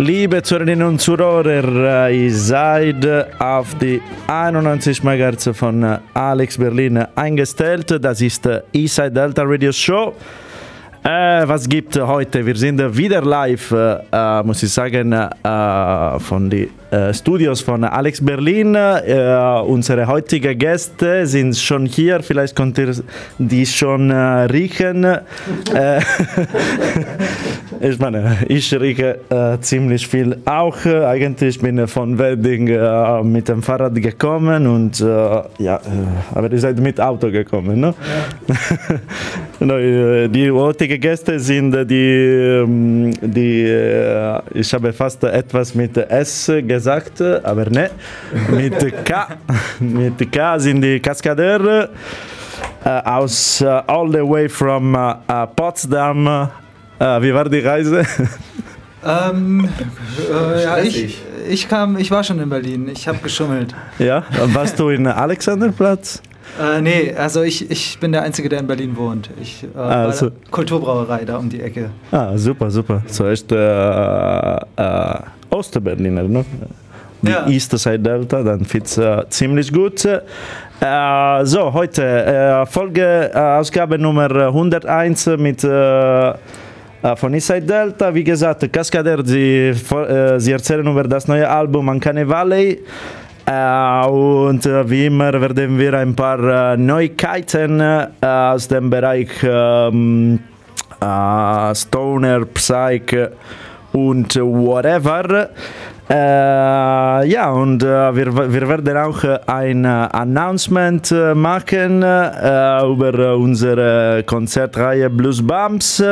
Liebe 0.00 0.42
Zuhörerinnen 0.42 0.88
und 0.88 0.98
Zuhörer, 0.98 2.08
ihr 2.08 2.34
seid 2.34 3.06
auf 3.38 3.74
die 3.74 4.00
91 4.28 5.02
MHz 5.04 5.50
von 5.52 5.98
Alex 6.14 6.56
Berlin 6.56 7.04
eingestellt. 7.14 8.02
Das 8.02 8.22
ist 8.22 8.46
die 8.46 8.60
Eastside 8.72 9.10
Delta 9.10 9.42
Radio 9.44 9.70
Show. 9.70 10.14
Äh, 11.02 11.46
was 11.46 11.68
gibt 11.68 12.00
heute? 12.00 12.46
Wir 12.46 12.56
sind 12.56 12.96
wieder 12.96 13.20
live, 13.20 13.72
äh, 13.72 14.42
muss 14.42 14.62
ich 14.62 14.72
sagen, 14.72 15.12
äh, 15.12 16.18
von 16.18 16.48
den 16.48 16.70
äh, 16.90 17.14
Studios 17.14 17.60
von 17.60 17.84
Alex 17.84 18.20
Berlin. 18.20 18.74
Äh, 18.74 19.60
unsere 19.64 20.08
heutigen 20.08 20.58
Gäste 20.58 21.24
sind 21.24 21.56
schon 21.56 21.86
hier, 21.86 22.20
vielleicht 22.20 22.56
könnt 22.56 22.78
ihr 22.78 22.92
die 23.38 23.64
schon 23.64 24.10
äh, 24.10 24.14
riechen. 24.50 25.04
ich 27.80 27.98
meine, 28.00 28.38
ich 28.48 28.74
rieche 28.74 29.20
ziemlich 29.60 30.06
viel 30.06 30.36
auch. 30.44 30.84
eigentlich 30.84 31.60
bin 31.60 31.78
ich 31.78 31.90
von 31.90 32.18
Wedding 32.18 32.64
mit 33.30 33.48
dem 33.48 33.62
Fahrrad 33.62 33.94
gekommen 33.94 34.66
und 34.66 34.98
ja, 35.58 35.80
aber 36.34 36.50
ihr 36.50 36.58
seid 36.58 36.78
mit 36.80 37.00
Auto 37.00 37.30
gekommen, 37.30 37.80
ne? 37.80 37.94
Ja. 39.60 40.28
die 40.28 40.50
heutigen 40.50 40.98
Gäste 41.00 41.38
sind 41.38 41.72
die, 41.90 42.64
ähm, 42.64 43.12
die 43.20 43.66
ich 44.54 44.72
habe 44.72 44.92
fast 44.92 45.22
etwas 45.24 45.74
mit 45.74 45.96
S 45.96 46.50
gesagt, 46.66 46.79
aber 47.44 47.70
ne, 47.70 47.90
mit 48.50 49.04
K. 49.04 49.28
mit 49.80 50.32
K 50.32 50.58
sind 50.58 50.82
die 50.82 51.00
Kaskadeure 51.00 51.90
uh, 52.84 52.88
aus 52.88 53.62
uh, 53.62 53.82
all 53.86 54.10
the 54.10 54.22
way 54.22 54.48
from 54.48 54.94
uh, 54.94 55.46
Potsdam. 55.54 56.48
wie 56.98 57.34
war 57.34 57.48
die 57.48 57.60
Reise? 57.60 58.04
Ähm, 59.04 59.68
äh, 60.30 60.62
ja, 60.62 60.78
ich, 60.78 61.18
ich, 61.48 61.68
kam, 61.68 61.96
ich 61.96 62.10
war 62.10 62.22
schon 62.22 62.38
in 62.38 62.50
Berlin. 62.50 62.88
Ich 62.92 63.08
habe 63.08 63.18
geschummelt. 63.18 63.74
Ja, 63.98 64.24
warst 64.52 64.78
du 64.78 64.90
in 64.90 65.06
Alexanderplatz? 65.06 66.20
Äh, 66.60 66.82
nee, 66.82 67.14
also 67.14 67.42
ich, 67.42 67.70
ich 67.70 67.98
bin 67.98 68.12
der 68.12 68.22
Einzige, 68.22 68.48
der 68.48 68.60
in 68.60 68.66
Berlin 68.66 68.96
wohnt. 68.96 69.30
Ich 69.40 69.64
äh, 69.64 69.78
ah, 69.78 70.12
so. 70.12 70.30
Kulturbrauerei 70.50 71.24
da 71.24 71.38
um 71.38 71.48
die 71.48 71.60
Ecke. 71.60 71.90
Ah, 72.10 72.36
super, 72.36 72.70
super. 72.70 73.02
So 73.06 73.26
ist 73.26 73.50
äh, 73.52 73.56
äh, 73.56 75.20
Osterberliner, 75.50 76.24
ne? 76.24 76.44
Die 77.22 77.30
ja. 77.30 77.46
East 77.46 77.76
Side 77.78 77.98
Delta, 77.98 78.42
dann 78.42 78.64
fit's 78.64 78.96
äh, 78.96 79.24
ziemlich 79.28 79.72
gut. 79.72 80.04
Äh, 80.04 81.44
so, 81.44 81.72
heute 81.74 82.02
äh, 82.02 82.64
Folge, 82.64 83.30
äh, 83.34 83.38
Ausgabe 83.38 83.98
Nummer 83.98 84.30
101 84.30 85.26
mit 85.36 85.62
äh, 85.62 86.32
von 87.16 87.34
Eastside 87.34 87.66
Delta. 87.66 88.14
Wie 88.14 88.24
gesagt, 88.24 88.72
Cascader, 88.72 89.22
sie, 89.24 89.74
sie 90.38 90.52
erzählen 90.52 90.86
über 90.86 91.04
das 91.04 91.28
neue 91.28 91.48
Album 91.48 91.88
Ancane 91.90 92.26
Valley. 92.26 92.82
Und 93.46 94.64
wie 94.64 95.06
immer 95.06 95.32
werden 95.40 95.78
wir 95.78 95.94
ein 95.94 96.14
paar 96.14 96.76
Neuigkeiten 96.76 97.82
aus 98.20 98.68
dem 98.68 98.90
Bereich 98.90 99.30
um, 99.42 100.38
Stoner, 101.74 102.44
Psych 102.54 103.16
und 103.92 104.36
whatever. 104.36 105.48
Ja, 106.12 107.52
und 107.52 107.82
wir, 107.82 108.52
wir 108.52 108.68
werden 108.68 108.96
auch 108.96 109.22
ein 109.46 109.86
Announcement 109.86 111.14
machen 111.34 111.98
über 111.98 113.36
unsere 113.36 114.24
Konzertreihe 114.26 115.08
Blues 115.08 115.40
Bumps. 115.46 116.02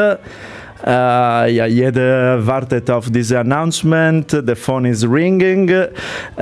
Äh, 0.84 1.52
ja, 1.52 1.66
jeder 1.66 2.46
wartet 2.46 2.90
auf 2.90 3.10
dieses 3.10 3.36
Announcement. 3.36 4.32
Der 4.32 4.56
Phone 4.56 4.86
is 4.86 5.04
ringing. 5.04 5.68
Äh, 5.68 5.88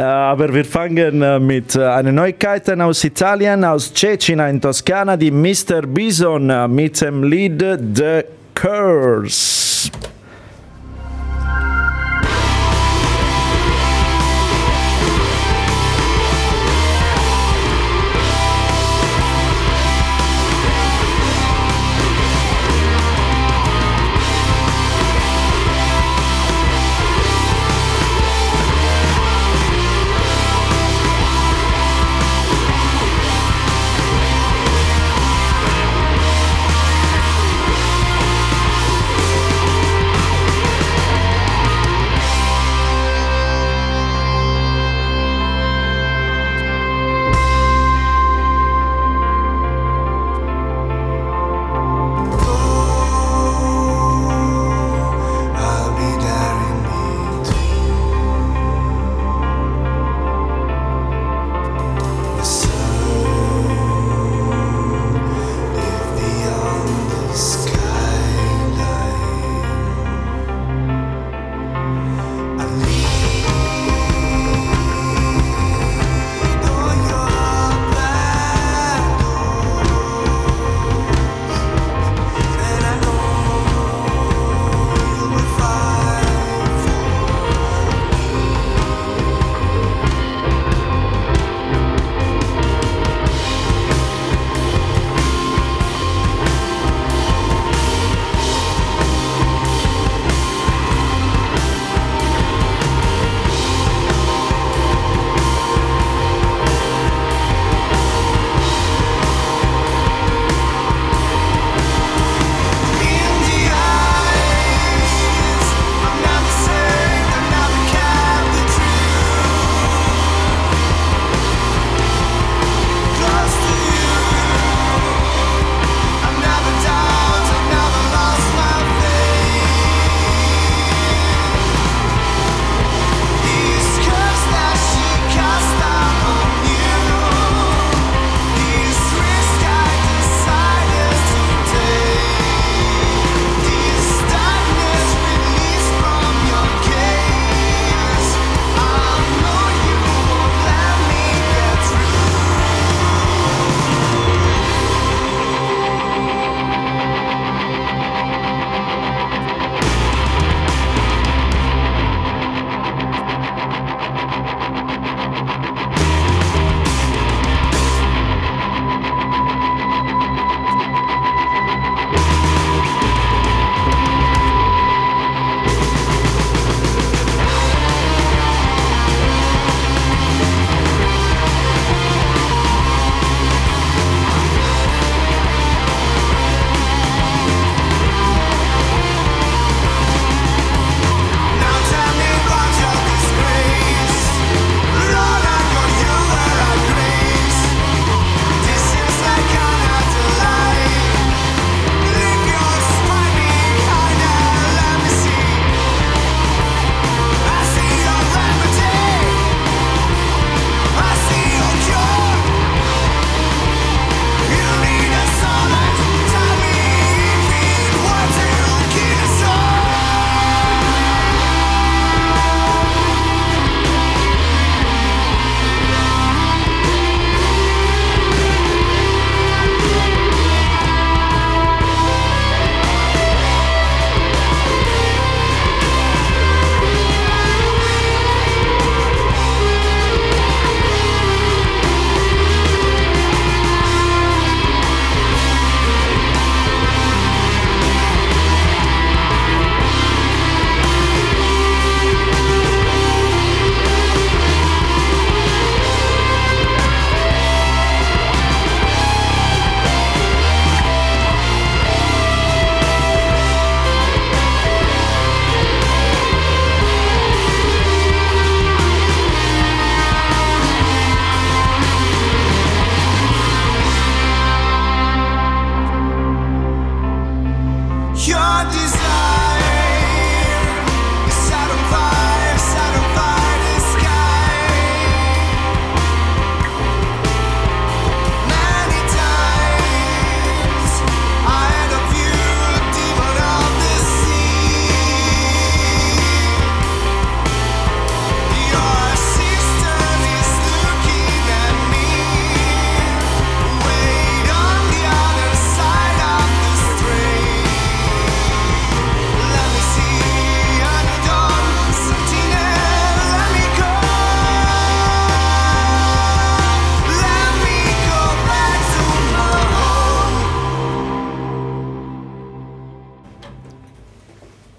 aber 0.00 0.52
wir 0.52 0.64
fangen 0.64 1.22
äh, 1.22 1.38
mit 1.38 1.74
äh, 1.74 1.84
einer 1.84 2.12
Neuigkeit 2.12 2.68
aus 2.78 3.02
Italien, 3.04 3.64
aus 3.64 3.92
Cecina 3.94 4.48
in 4.48 4.60
Toskana, 4.60 5.16
die 5.16 5.30
Mr. 5.30 5.82
Bison 5.86 6.50
äh, 6.50 6.68
mit 6.68 7.00
dem 7.00 7.22
Lied 7.22 7.64
The 7.94 8.24
Curse. 8.54 9.90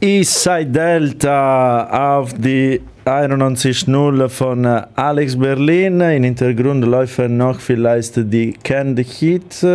Eastside 0.08 0.72
Delta 0.72 2.16
auf 2.18 2.34
die 2.34 2.80
91.0 3.04 4.30
von 4.30 4.66
Alex 4.66 5.38
Berlin. 5.38 6.00
Im 6.00 6.24
Hintergrund 6.24 6.86
laufen 6.86 7.36
noch 7.36 7.60
vielleicht 7.60 8.16
die 8.16 8.54
Candy 8.64 9.04
Hit. 9.04 9.68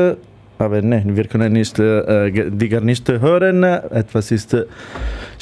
Aber 0.59 0.81
ne, 0.81 1.03
wir 1.05 1.25
können 1.25 1.53
nicht, 1.53 1.79
äh, 1.79 2.51
die 2.51 2.69
gar 2.71 2.81
nicht 2.81 3.07
hören. 3.11 3.63
Etwas 3.63 4.31
ist 4.31 4.57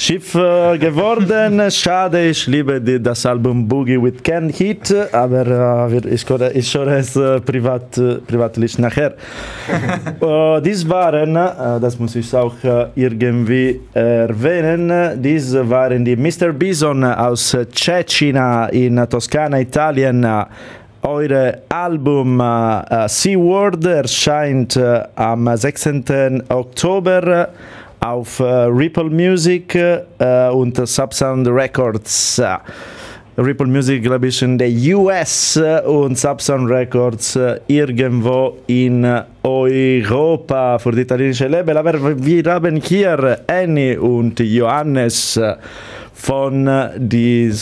schief 0.00 0.34
äh, 0.34 0.78
geworden. 0.78 1.70
Schade, 1.70 2.30
ich 2.30 2.46
liebe 2.46 2.80
die, 2.80 2.98
das 2.98 3.26
Album 3.26 3.68
Boogie 3.68 4.02
with 4.02 4.22
Ken 4.22 4.48
Hit, 4.48 4.94
aber 5.12 5.90
äh, 5.92 6.14
ich, 6.14 6.24
ich 6.54 6.74
höre 6.74 6.92
es 6.96 7.16
äh, 7.16 7.38
privat, 7.40 7.98
äh, 7.98 8.14
privatlich 8.26 8.78
nachher. 8.78 9.12
dies 10.64 10.88
waren, 10.88 11.34
das 11.34 11.98
muss 11.98 12.16
ich 12.16 12.34
auch 12.34 12.54
irgendwie 12.94 13.80
erwähnen, 13.92 15.22
dies 15.22 15.54
waren 15.54 16.04
die 16.04 16.16
Mr. 16.16 16.52
Bison 16.52 17.04
aus 17.04 17.54
Cecina 17.74 18.68
in 18.68 18.96
Toskana, 19.08 19.60
Italien. 19.60 20.26
Eure 21.02 21.62
Album 21.68 22.40
äh, 22.40 23.08
Seaward 23.08 23.84
erscheint 23.84 24.78
am 25.14 25.56
16. 25.56 26.42
Oktober 26.48 27.48
auf 28.00 28.40
äh, 28.40 28.44
Ripple 28.44 29.10
Music 29.10 29.74
äh, 29.74 30.48
und 30.48 30.76
Subsound 30.86 31.46
Records. 31.48 32.42
Ripple 33.38 33.66
Music, 33.66 34.02
glaube 34.02 34.26
ich, 34.26 34.42
in 34.42 34.58
der 34.58 34.68
US 34.94 35.58
und 35.86 36.18
Subsound 36.18 36.68
Records 36.68 37.38
irgendwo 37.68 38.58
in 38.66 39.06
Europa 39.42 40.78
für 40.78 40.92
die 40.92 41.02
italienische 41.02 41.46
Label. 41.46 41.76
Aber 41.78 42.22
wir 42.22 42.42
haben 42.52 42.76
hier 42.76 43.40
Annie 43.46 43.98
und 43.98 44.40
Johannes 44.40 45.40
von 46.12 46.68
die, 46.98 47.54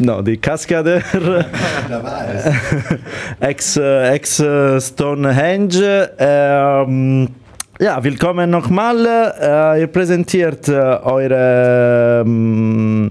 no, 0.00 0.22
die 0.22 0.36
Cascadeur 0.36 1.02
ex, 3.40 3.76
ex 3.78 4.42
Stonehenge. 4.78 6.10
Ähm, 6.18 7.28
ja, 7.78 8.02
willkommen 8.02 8.50
nochmal. 8.50 9.06
Äh, 9.40 9.80
ihr 9.80 9.86
präsentiert 9.88 10.68
äh, 10.68 10.72
euer 10.72 12.22
ähm, 12.24 13.10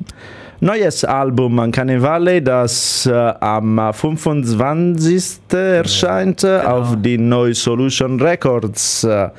neues 0.59 1.03
Album 1.05 1.59
an 1.59 1.71
Carnevale, 1.71 2.41
das 2.41 3.05
äh, 3.05 3.11
am 3.11 3.93
25. 3.93 5.39
erscheint 5.51 6.41
genau. 6.41 6.63
auf 6.63 6.95
die 6.99 7.17
Neu 7.17 7.53
Solution 7.53 8.19
Records. 8.19 9.03
Äh, 9.03 9.29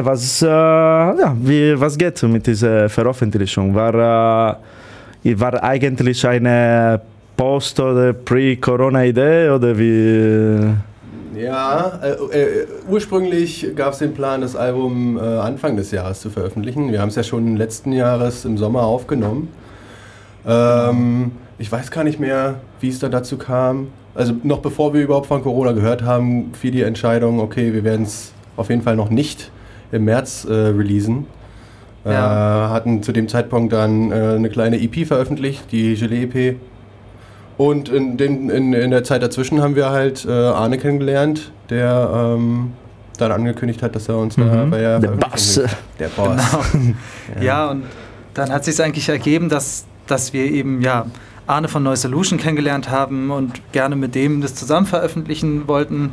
was, 0.00 0.42
äh, 0.42 0.46
ja, 0.46 1.36
wie, 1.40 1.78
was 1.80 1.96
geht 1.96 2.22
mit 2.24 2.46
dieser 2.46 2.88
Veröffentlichung? 2.88 3.74
War, 3.74 4.60
äh, 5.24 5.40
war 5.40 5.62
eigentlich 5.62 6.26
eine 6.26 7.00
Post- 7.36 7.80
oder 7.80 8.12
Pre-Corona-Idee 8.12 9.50
oder 9.50 9.78
wie? 9.78 10.93
Ja, 11.36 12.00
äh, 12.02 12.10
äh, 12.10 12.66
ursprünglich 12.88 13.74
gab 13.74 13.92
es 13.92 13.98
den 13.98 14.14
Plan, 14.14 14.40
das 14.40 14.56
Album 14.56 15.16
äh, 15.16 15.20
Anfang 15.20 15.76
des 15.76 15.90
Jahres 15.90 16.20
zu 16.20 16.30
veröffentlichen. 16.30 16.92
Wir 16.92 17.00
haben 17.00 17.08
es 17.08 17.16
ja 17.16 17.22
schon 17.22 17.56
letzten 17.56 17.92
Jahres 17.92 18.44
im 18.44 18.58
Sommer 18.58 18.82
aufgenommen. 18.82 19.48
Ähm, 20.46 21.32
ich 21.58 21.70
weiß 21.70 21.90
gar 21.90 22.04
nicht 22.04 22.20
mehr, 22.20 22.56
wie 22.80 22.88
es 22.88 22.98
da 22.98 23.08
dazu 23.08 23.38
kam. 23.38 23.88
Also 24.14 24.34
noch 24.42 24.58
bevor 24.58 24.94
wir 24.94 25.02
überhaupt 25.02 25.26
von 25.26 25.42
Corona 25.42 25.72
gehört 25.72 26.02
haben, 26.02 26.52
fiel 26.54 26.70
die 26.70 26.82
Entscheidung, 26.82 27.40
okay, 27.40 27.72
wir 27.72 27.84
werden 27.84 28.02
es 28.02 28.32
auf 28.56 28.70
jeden 28.70 28.82
Fall 28.82 28.96
noch 28.96 29.10
nicht 29.10 29.50
im 29.90 30.04
März 30.04 30.44
äh, 30.44 30.52
releasen. 30.52 31.26
Ja. 32.04 32.66
Äh, 32.66 32.68
hatten 32.70 33.02
zu 33.02 33.12
dem 33.12 33.28
Zeitpunkt 33.28 33.72
dann 33.72 34.12
äh, 34.12 34.14
eine 34.14 34.50
kleine 34.50 34.80
EP 34.80 35.06
veröffentlicht, 35.06 35.72
die 35.72 35.94
Gelee-EP 35.94 36.56
und 37.56 37.88
in, 37.88 38.16
den, 38.16 38.50
in, 38.50 38.72
in 38.72 38.90
der 38.90 39.04
Zeit 39.04 39.22
dazwischen 39.22 39.62
haben 39.62 39.76
wir 39.76 39.90
halt 39.90 40.24
äh, 40.24 40.30
Arne 40.30 40.78
kennengelernt, 40.78 41.52
der 41.70 42.10
ähm, 42.12 42.72
dann 43.18 43.32
angekündigt 43.32 43.82
hat, 43.82 43.94
dass 43.94 44.08
er 44.08 44.18
uns 44.18 44.36
mhm. 44.36 44.46
da 44.46 44.64
bei 44.64 44.78
der, 44.78 44.98
der 44.98 45.08
Boss. 45.10 45.60
Der 45.98 46.08
Boss. 46.08 46.40
Genau. 46.72 46.94
ja. 47.36 47.42
ja. 47.42 47.70
und 47.70 47.84
dann 48.34 48.50
hat 48.50 48.64
sich 48.64 48.82
eigentlich 48.82 49.08
ergeben, 49.08 49.48
dass, 49.48 49.84
dass 50.06 50.32
wir 50.32 50.44
eben 50.44 50.82
ja 50.82 51.06
Arne 51.46 51.68
von 51.68 51.82
Neu 51.82 51.94
Solution 51.94 52.38
kennengelernt 52.38 52.90
haben 52.90 53.30
und 53.30 53.60
gerne 53.72 53.96
mit 53.96 54.14
dem 54.14 54.40
das 54.40 54.54
zusammen 54.54 54.86
veröffentlichen 54.86 55.68
wollten, 55.68 56.12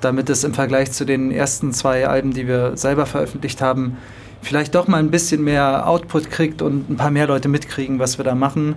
damit 0.00 0.30
es 0.30 0.44
im 0.44 0.54
Vergleich 0.54 0.92
zu 0.92 1.04
den 1.04 1.30
ersten 1.32 1.72
zwei 1.72 2.06
Alben, 2.06 2.32
die 2.32 2.46
wir 2.46 2.76
selber 2.76 3.04
veröffentlicht 3.04 3.60
haben, 3.60 3.98
vielleicht 4.40 4.74
doch 4.74 4.86
mal 4.86 4.98
ein 4.98 5.10
bisschen 5.10 5.42
mehr 5.42 5.88
Output 5.88 6.30
kriegt 6.30 6.62
und 6.62 6.88
ein 6.88 6.96
paar 6.96 7.10
mehr 7.10 7.26
Leute 7.26 7.48
mitkriegen, 7.48 7.98
was 7.98 8.18
wir 8.18 8.24
da 8.24 8.34
machen. 8.34 8.76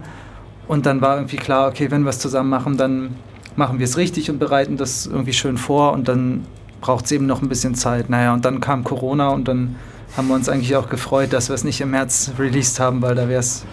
Und 0.71 0.85
dann 0.85 1.01
war 1.01 1.17
irgendwie 1.17 1.35
klar, 1.35 1.67
okay, 1.67 1.91
wenn 1.91 2.03
wir 2.03 2.11
es 2.11 2.19
zusammen 2.19 2.49
machen, 2.49 2.77
dann 2.77 3.15
machen 3.57 3.79
wir 3.79 3.83
es 3.83 3.97
richtig 3.97 4.29
und 4.29 4.39
bereiten 4.39 4.77
das 4.77 5.05
irgendwie 5.05 5.33
schön 5.33 5.57
vor 5.57 5.91
und 5.91 6.07
dann 6.07 6.45
braucht 6.79 7.03
es 7.03 7.11
eben 7.11 7.25
noch 7.25 7.41
ein 7.41 7.49
bisschen 7.49 7.75
Zeit. 7.75 8.09
Naja, 8.09 8.33
und 8.33 8.45
dann 8.45 8.61
kam 8.61 8.85
Corona 8.85 9.31
und 9.31 9.49
dann 9.49 9.75
haben 10.15 10.29
wir 10.29 10.35
uns 10.35 10.47
eigentlich 10.47 10.77
auch 10.77 10.87
gefreut, 10.87 11.33
dass 11.33 11.49
wir 11.49 11.55
es 11.55 11.65
nicht 11.65 11.81
im 11.81 11.91
März 11.91 12.31
released 12.39 12.79
haben, 12.79 13.01
weil 13.01 13.15
da 13.15 13.27
wäre 13.27 13.41
es 13.41 13.65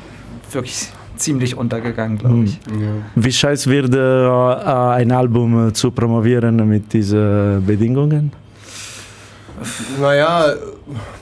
wirklich 0.51 0.89
ziemlich 1.15 1.57
untergegangen, 1.57 2.19
glaube 2.19 2.43
ich. 2.47 2.59
Hm. 2.69 2.83
Ja. 2.83 2.89
Wie 3.15 3.31
scheiße 3.31 3.71
wird 3.71 3.95
äh, 3.95 4.99
ein 4.99 5.13
Album 5.13 5.69
äh, 5.69 5.73
zu 5.73 5.93
promovieren 5.93 6.69
mit 6.69 6.93
diesen 6.93 7.65
Bedingungen? 7.65 8.33
Naja, 10.01 10.53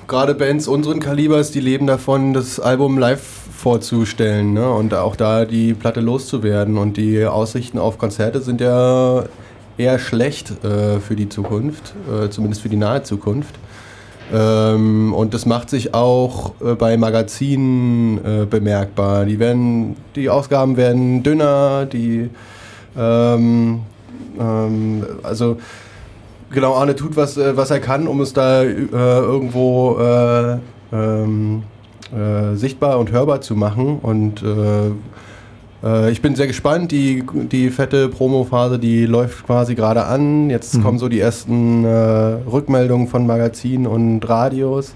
gerade 0.09 0.35
Bands 0.35 0.69
unseren 0.69 1.01
Kalibers, 1.01 1.51
die 1.51 1.61
leben 1.61 1.87
davon, 1.87 2.33
das 2.33 2.59
Album 2.59 2.97
live 2.97 3.21
vorzustellen 3.67 4.53
ne? 4.53 4.71
und 4.71 4.95
auch 4.95 5.17
da 5.17 5.45
die 5.45 5.75
Platte 5.75 6.01
loszuwerden. 6.01 6.79
Und 6.79 6.97
die 6.97 7.25
Aussichten 7.25 7.81
auf 7.81 7.99
Konzerte 7.99 8.41
sind 8.41 8.61
ja 8.61 9.25
eher 9.77 9.99
schlecht 9.99 10.65
äh, 10.65 11.01
für 11.01 11.17
die 11.17 11.29
Zukunft, 11.29 11.93
äh, 12.09 12.31
zumindest 12.31 12.63
für 12.63 12.69
die 12.69 12.77
nahe 12.77 13.03
Zukunft. 13.03 13.57
Ähm, 14.33 15.13
und 15.13 15.35
das 15.35 15.47
macht 15.47 15.69
sich 15.69 15.95
auch 15.95 16.53
äh, 16.61 16.75
bei 16.77 16.97
Magazinen 16.97 18.19
äh, 18.25 18.47
bemerkbar. 18.47 19.25
Die, 19.25 19.41
werden, 19.41 19.97
die 20.15 20.31
Ausgaben 20.31 20.77
werden 20.77 21.25
dünner, 21.25 21.87
die 21.87 22.31
ähm, 22.97 23.81
ähm, 24.39 25.07
also 25.25 25.57
genau, 26.53 26.75
Arne 26.75 26.95
tut 26.95 27.17
was, 27.17 27.37
äh, 27.37 27.57
was 27.57 27.73
er 27.73 27.81
kann, 27.81 28.07
um 28.07 28.21
es 28.21 28.33
da 28.33 28.63
äh, 28.63 28.87
irgendwo 28.93 29.99
ähm, 30.93 31.65
äh, 32.13 32.55
sichtbar 32.57 32.99
und 32.99 33.11
hörbar 33.11 33.41
zu 33.41 33.55
machen. 33.57 33.99
Und 34.01 34.43
äh, 34.43 34.91
äh, 35.85 36.11
ich 36.11 36.23
bin 36.23 36.35
sehr 36.35 36.47
gespannt. 36.47 36.93
Die, 36.93 37.25
die 37.51 37.71
fette 37.71 38.09
Promo-Phase, 38.09 38.79
die 38.79 39.07
läuft 39.07 39.47
quasi 39.47 39.75
gerade 39.75 40.05
an. 40.05 40.51
Jetzt 40.51 40.77
mhm. 40.77 40.83
kommen 40.83 40.99
so 40.99 41.09
die 41.09 41.21
ersten 41.21 41.85
äh, 41.85 41.89
Rückmeldungen 41.89 43.09
von 43.09 43.27
Magazinen 43.27 43.87
und 43.87 44.29
Radios. 44.29 44.95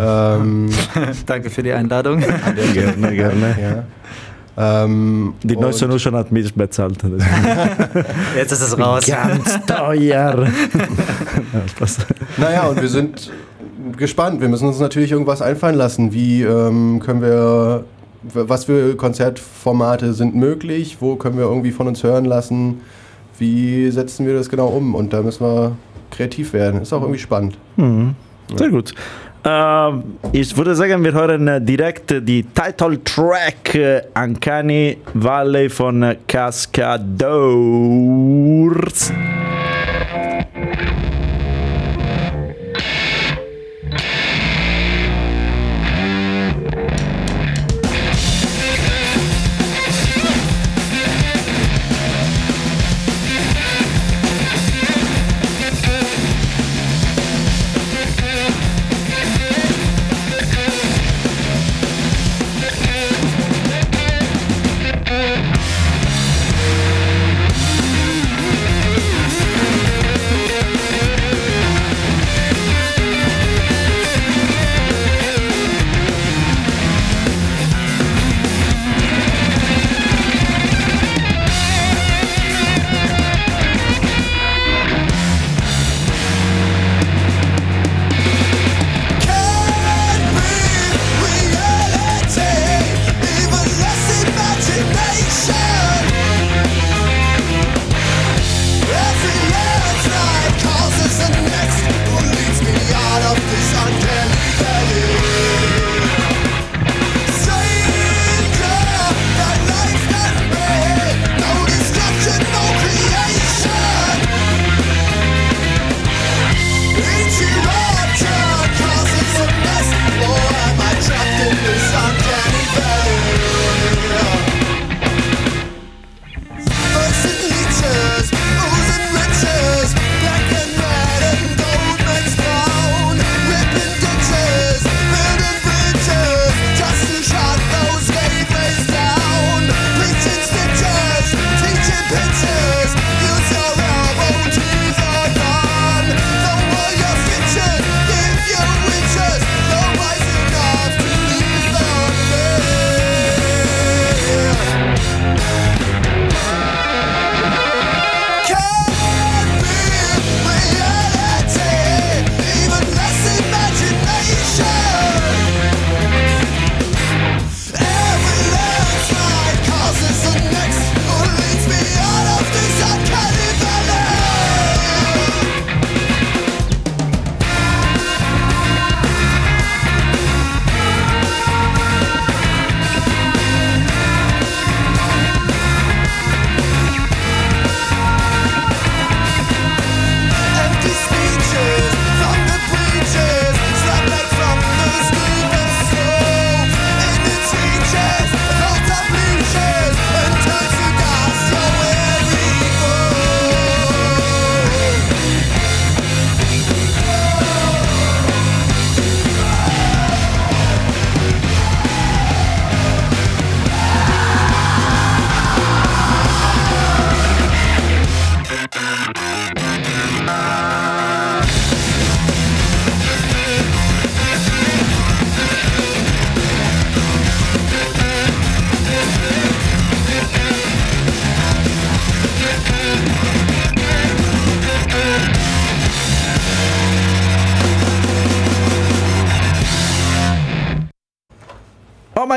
ähm, 0.00 0.70
Danke 1.26 1.50
für 1.50 1.62
die 1.62 1.72
Einladung. 1.72 2.20
gerne, 2.74 3.14
gerne. 3.14 3.56
Ja. 3.60 3.84
Ähm, 4.56 5.34
die 5.42 5.56
neue 5.56 5.72
Solution 5.72 6.14
hat 6.16 6.32
mich 6.32 6.52
bezahlt. 6.52 6.98
Jetzt 8.36 8.52
ist 8.52 8.60
es 8.60 8.78
raus. 8.78 9.06
Ganz 9.06 9.64
teuer. 9.64 10.46
naja, 12.36 12.66
und 12.66 12.82
wir 12.82 12.88
sind 12.88 13.30
gespannt. 13.96 14.40
Wir 14.40 14.48
müssen 14.48 14.66
uns 14.66 14.80
natürlich 14.80 15.12
irgendwas 15.12 15.42
einfallen 15.42 15.76
lassen. 15.76 16.12
Wie 16.12 16.42
ähm, 16.42 17.00
können 17.00 17.22
wir, 17.22 17.84
was 18.22 18.64
für 18.64 18.96
Konzertformate 18.96 20.12
sind 20.12 20.34
möglich? 20.34 20.98
Wo 21.00 21.16
können 21.16 21.36
wir 21.38 21.44
irgendwie 21.44 21.72
von 21.72 21.86
uns 21.86 22.02
hören 22.02 22.24
lassen? 22.24 22.80
Wie 23.38 23.90
setzen 23.90 24.26
wir 24.26 24.34
das 24.34 24.48
genau 24.48 24.68
um? 24.68 24.94
Und 24.94 25.12
da 25.12 25.22
müssen 25.22 25.44
wir 25.44 25.76
kreativ 26.10 26.52
werden. 26.52 26.82
Ist 26.82 26.92
auch 26.92 27.02
irgendwie 27.02 27.20
spannend. 27.20 27.56
Mhm. 27.76 28.14
Sehr 28.56 28.70
gut. 28.70 28.94
Uh, 29.46 30.02
ich 30.32 30.54
würde 30.54 30.74
sagen, 30.74 31.02
wir 31.02 31.14
hören 31.14 31.48
äh, 31.48 31.62
direkt 31.62 32.10
die 32.10 32.44
Title 32.44 33.02
Track 33.02 33.74
uh, 33.74 34.00
Uncanny 34.22 34.98
Valley 35.14 35.70
von 35.70 36.14
Cascadors. 36.28 37.22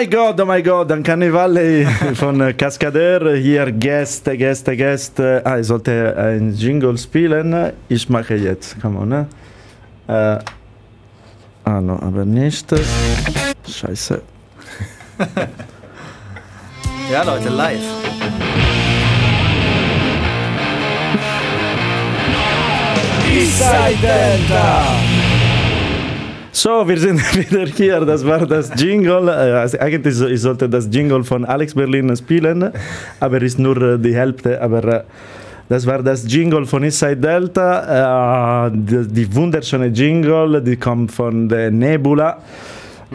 My 0.03 0.10
God, 0.10 0.39
oh 0.41 0.45
my 0.45 0.62
God, 0.62 0.91
Uncanny 0.91 1.31
Valley 1.31 1.86
von 2.15 2.57
Cascadeur. 2.57 3.36
Hier 3.36 3.72
Gäste, 3.72 4.36
Gäste, 4.38 4.75
Gäste. 4.75 5.41
Ah, 5.45 5.60
ich 5.60 5.67
sollte 5.67 6.15
ein 6.17 6.53
Jingle 6.53 6.98
spielen. 6.98 7.72
Ich 7.88 8.10
mache 8.10 8.36
jetzt. 8.36 8.81
Come 8.81 9.00
on, 9.00 9.10
ne? 9.10 9.27
Äh, 10.07 10.39
ah, 11.63 11.79
no, 11.81 11.93
aber 11.93 12.25
nicht. 12.25 12.74
Scheiße. 13.65 14.22
ja, 17.12 17.24
Leute, 17.24 17.50
live. 17.50 17.79
Eastside 23.31 24.01
Delta. 24.01 25.12
So, 26.55 26.88
wir 26.88 27.00
sind 27.00 27.19
wieder 27.36 27.65
hier. 27.65 28.00
Das 28.01 28.24
war 28.24 28.45
das 28.45 28.69
Jingle. 28.79 29.27
Also 29.27 29.79
eigentlich 29.79 30.22
ich 30.22 30.39
sollte 30.39 30.69
das 30.69 30.88
Jingle 30.91 31.24
von 31.24 31.45
Alex 31.45 31.74
Berlin 31.74 32.15
spielen, 32.15 32.69
aber 33.19 33.41
ist 33.41 33.57
nur 33.57 33.98
die 33.98 34.15
Hälfte. 34.15 34.62
Aber 34.62 35.03
das 35.67 35.88
war 35.88 36.03
das 36.03 36.31
Jingle 36.31 36.63
von 36.67 36.83
Inside 36.83 37.17
Delta. 37.17 38.69
Die, 38.72 39.36
wunderschöne 39.36 39.88
Jingle, 39.88 40.62
die 40.62 40.75
kommt 40.75 41.12
von 41.12 41.50
der 41.50 41.72
Nebula. 41.72 42.38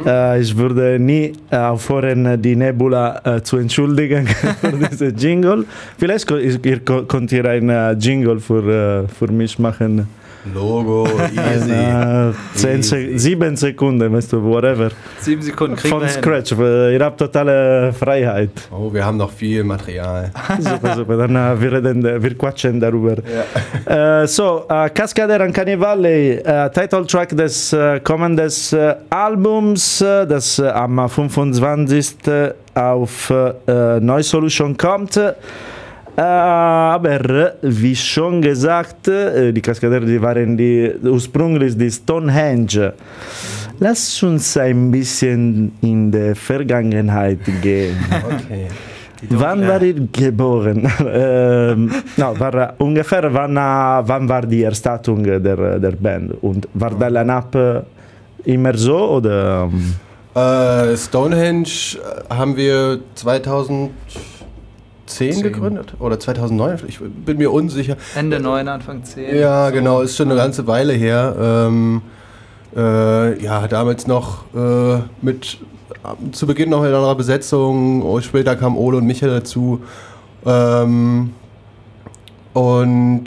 Äh, 0.05 0.41
ich 0.41 0.57
würde 0.57 0.99
nie 0.99 1.33
aufhören, 1.53 2.43
die 2.43 2.57
Nebula 2.57 3.21
äh, 3.25 3.43
zu 3.43 3.59
entschuldigen 3.59 4.27
für 4.61 4.73
diese 4.91 5.07
Jingle. 5.11 5.65
Vielleicht 5.97 6.29
ihr 6.29 6.79
könnt 6.81 7.31
ihr 7.31 7.45
ein 7.45 8.01
Jingle 8.01 8.41
für, 8.41 9.07
für 9.09 9.29
mich 9.29 9.61
machen. 9.61 10.18
Logo, 10.55 11.07
easy. 11.33 11.73
Äh, 11.73 12.33
zehn 12.55 12.83
Se 12.83 13.19
sieben 13.19 13.57
Sekunden, 13.57 14.13
weißt 14.13 14.33
du, 14.33 14.43
whatever. 14.43 14.91
Sieben 15.21 15.43
Sekunden 15.43 15.77
kriegen 15.77 15.99
Von 15.99 16.09
Scratch, 16.09 16.53
ihr 16.53 17.01
habt 17.01 17.19
totale 17.19 17.93
Freiheit. 17.93 18.51
Oh, 18.71 18.93
wir 18.93 19.05
haben 19.05 19.17
noch 19.17 19.31
viel 19.31 19.65
Material. 19.65 20.31
super, 20.59 20.95
super, 20.97 21.17
dann 21.17 21.37
uh, 21.37 21.61
wir, 21.61 21.73
reden, 21.73 22.03
wir 22.03 22.39
quatschen 22.39 22.81
darüber. 22.81 23.17
Ja. 23.87 24.23
Uh, 24.23 24.27
so, 24.27 24.65
uh, 24.65 24.89
Cascader 24.93 25.45
Uncanny 25.45 25.79
Valley, 25.79 26.41
uh, 26.41 26.69
Title 26.69 27.07
Track 27.07 27.37
des 27.37 27.73
uh, 27.73 27.99
kommenden 28.03 28.51
Albums, 29.11 29.99
das 29.99 30.61
am 30.61 31.09
25. 31.09 32.17
auf 32.75 33.33
Neue 33.67 34.23
Solution 34.23 34.77
kommt. 34.77 35.21
Äh, 36.19 36.21
aber 36.21 37.53
wie 37.63 37.95
schon 37.95 38.43
gesagt, 38.43 39.07
äh, 39.07 39.53
die 39.53 39.63
Kaskader 39.63 40.01
die 40.01 40.21
waren 40.21 40.57
die, 40.57 40.93
ursprünglich 41.05 41.79
die 41.79 41.93
Stonehenge. 41.93 42.95
Lass 43.79 44.21
uns 44.25 44.57
ein 44.57 44.91
bisschen 44.91 45.71
in 45.81 46.11
die 46.11 46.35
Vergangenheit 46.35 47.39
gehen. 47.63 47.97
Okay. 48.11 48.67
Wann 49.31 49.67
war 49.69 49.81
ihr 49.81 50.09
geboren? 50.11 50.91
ähm, 51.07 51.93
no, 52.17 52.39
war, 52.39 52.75
ungefähr 52.79 53.33
wann, 53.33 53.55
wann 53.55 54.29
war 54.29 54.43
die 54.43 54.65
Erstattung 54.65 55.23
der, 55.23 55.39
der 55.39 55.93
Band? 55.93 56.35
Und 56.43 56.69
war 56.75 56.91
der 56.91 57.11
Line-Up 57.11 57.87
immer 58.45 58.77
so? 58.77 59.19
Oder? 59.19 59.71
Äh, 60.35 60.97
Stonehenge 60.97 61.99
haben 62.29 62.57
wir 62.57 62.99
2000 63.15 63.91
2010 65.09 65.43
gegründet 65.43 65.95
oder 65.99 66.19
2009, 66.21 66.79
ich 66.87 67.01
bin 67.01 67.39
mir 67.39 67.53
unsicher. 67.53 67.97
Ende 68.15 68.41
9, 68.41 68.69
Anfang 68.69 69.05
10. 69.05 69.37
Ja, 69.37 69.69
so. 69.69 69.75
genau, 69.75 70.01
ist 70.03 70.17
schon 70.17 70.31
eine 70.31 70.39
ganze 70.39 70.67
Weile 70.67 70.93
her. 70.93 71.35
Ähm, 71.41 72.03
äh, 72.77 73.43
ja, 73.43 73.67
damals 73.67 74.07
noch 74.07 74.45
äh, 74.55 75.01
mit 75.23 75.59
zu 76.33 76.47
Beginn 76.47 76.71
noch 76.71 76.85
in 76.85 76.95
einer 76.95 77.15
Besetzung, 77.15 78.21
später 78.23 78.57
kam 78.57 78.77
Ole 78.77 78.99
und 78.99 79.07
Michael 79.07 79.33
dazu. 79.41 79.81
Ähm, 80.47 81.35
und 82.53 83.25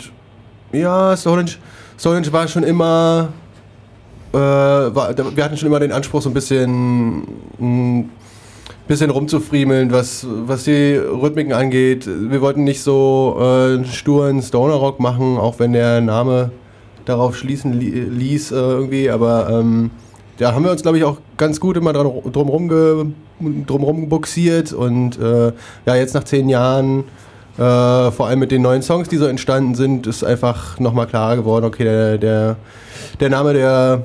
ja, 0.71 1.15
Stonehenge, 1.17 1.51
Stonehenge 1.97 2.31
war 2.31 2.47
schon 2.47 2.63
immer, 2.63 3.29
äh, 4.33 4.37
war, 4.37 5.13
wir 5.17 5.43
hatten 5.43 5.57
schon 5.57 5.67
immer 5.67 5.79
den 5.79 5.91
Anspruch, 5.91 6.21
so 6.21 6.29
ein 6.29 6.33
bisschen 6.33 7.21
mh, 7.59 8.05
bisschen 8.91 9.09
rumzufriemeln, 9.09 9.93
was, 9.93 10.27
was 10.29 10.65
die 10.65 10.95
Rhythmiken 10.95 11.53
angeht. 11.53 12.05
Wir 12.05 12.41
wollten 12.41 12.65
nicht 12.65 12.81
so 12.81 13.37
äh, 13.39 13.85
sturen 13.85 14.41
Stoner-Rock 14.41 14.99
machen, 14.99 15.37
auch 15.37 15.59
wenn 15.59 15.71
der 15.71 16.01
Name 16.01 16.51
darauf 17.05 17.37
schließen 17.37 17.71
li 17.71 17.89
ließ 17.89 18.51
äh, 18.51 18.55
irgendwie, 18.55 19.09
aber 19.09 19.49
ähm, 19.49 19.91
da 20.39 20.53
haben 20.53 20.65
wir 20.65 20.71
uns, 20.71 20.81
glaube 20.81 20.97
ich, 20.97 21.05
auch 21.05 21.19
ganz 21.37 21.61
gut 21.61 21.77
immer 21.77 21.93
dran, 21.93 22.11
drumherum, 22.33 22.67
ge, 22.67 23.05
drumherum 23.65 24.09
buxiert 24.09 24.73
und 24.73 25.17
äh, 25.17 25.53
ja, 25.85 25.95
jetzt 25.95 26.13
nach 26.13 26.25
zehn 26.25 26.49
Jahren, 26.49 27.05
äh, 27.57 28.11
vor 28.11 28.27
allem 28.27 28.39
mit 28.39 28.51
den 28.51 28.61
neuen 28.61 28.81
Songs, 28.81 29.07
die 29.07 29.15
so 29.15 29.25
entstanden 29.25 29.73
sind, 29.73 30.05
ist 30.05 30.25
einfach 30.25 30.79
nochmal 30.79 31.07
klar 31.07 31.37
geworden, 31.37 31.63
okay, 31.63 31.85
der, 31.85 32.17
der, 32.17 32.55
der 33.21 33.29
Name, 33.29 33.53
der, 33.53 34.03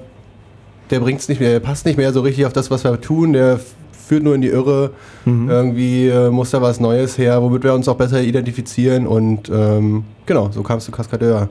der 0.90 1.02
es 1.02 1.28
nicht 1.28 1.40
mehr, 1.40 1.50
der 1.50 1.60
passt 1.60 1.86
nicht 1.86 1.96
mehr 1.96 2.12
so 2.12 2.20
richtig 2.20 2.46
auf 2.46 2.52
das, 2.52 2.70
was 2.70 2.84
wir 2.84 3.00
tun, 3.00 3.32
der 3.32 3.58
führt 4.06 4.22
nur 4.22 4.34
in 4.34 4.40
die 4.40 4.48
Irre. 4.48 4.90
Mhm. 5.24 5.50
Irgendwie 5.50 6.08
äh, 6.08 6.30
muss 6.30 6.50
da 6.50 6.62
was 6.62 6.78
Neues 6.78 7.18
her, 7.18 7.42
womit 7.42 7.64
wir 7.64 7.74
uns 7.74 7.88
auch 7.88 7.96
besser 7.96 8.22
identifizieren. 8.22 9.06
Und 9.06 9.50
ähm, 9.50 10.04
genau, 10.26 10.50
so 10.52 10.62
kam 10.62 10.78
es 10.78 10.84
zu 10.84 10.92
Cascadeur. 10.92 11.48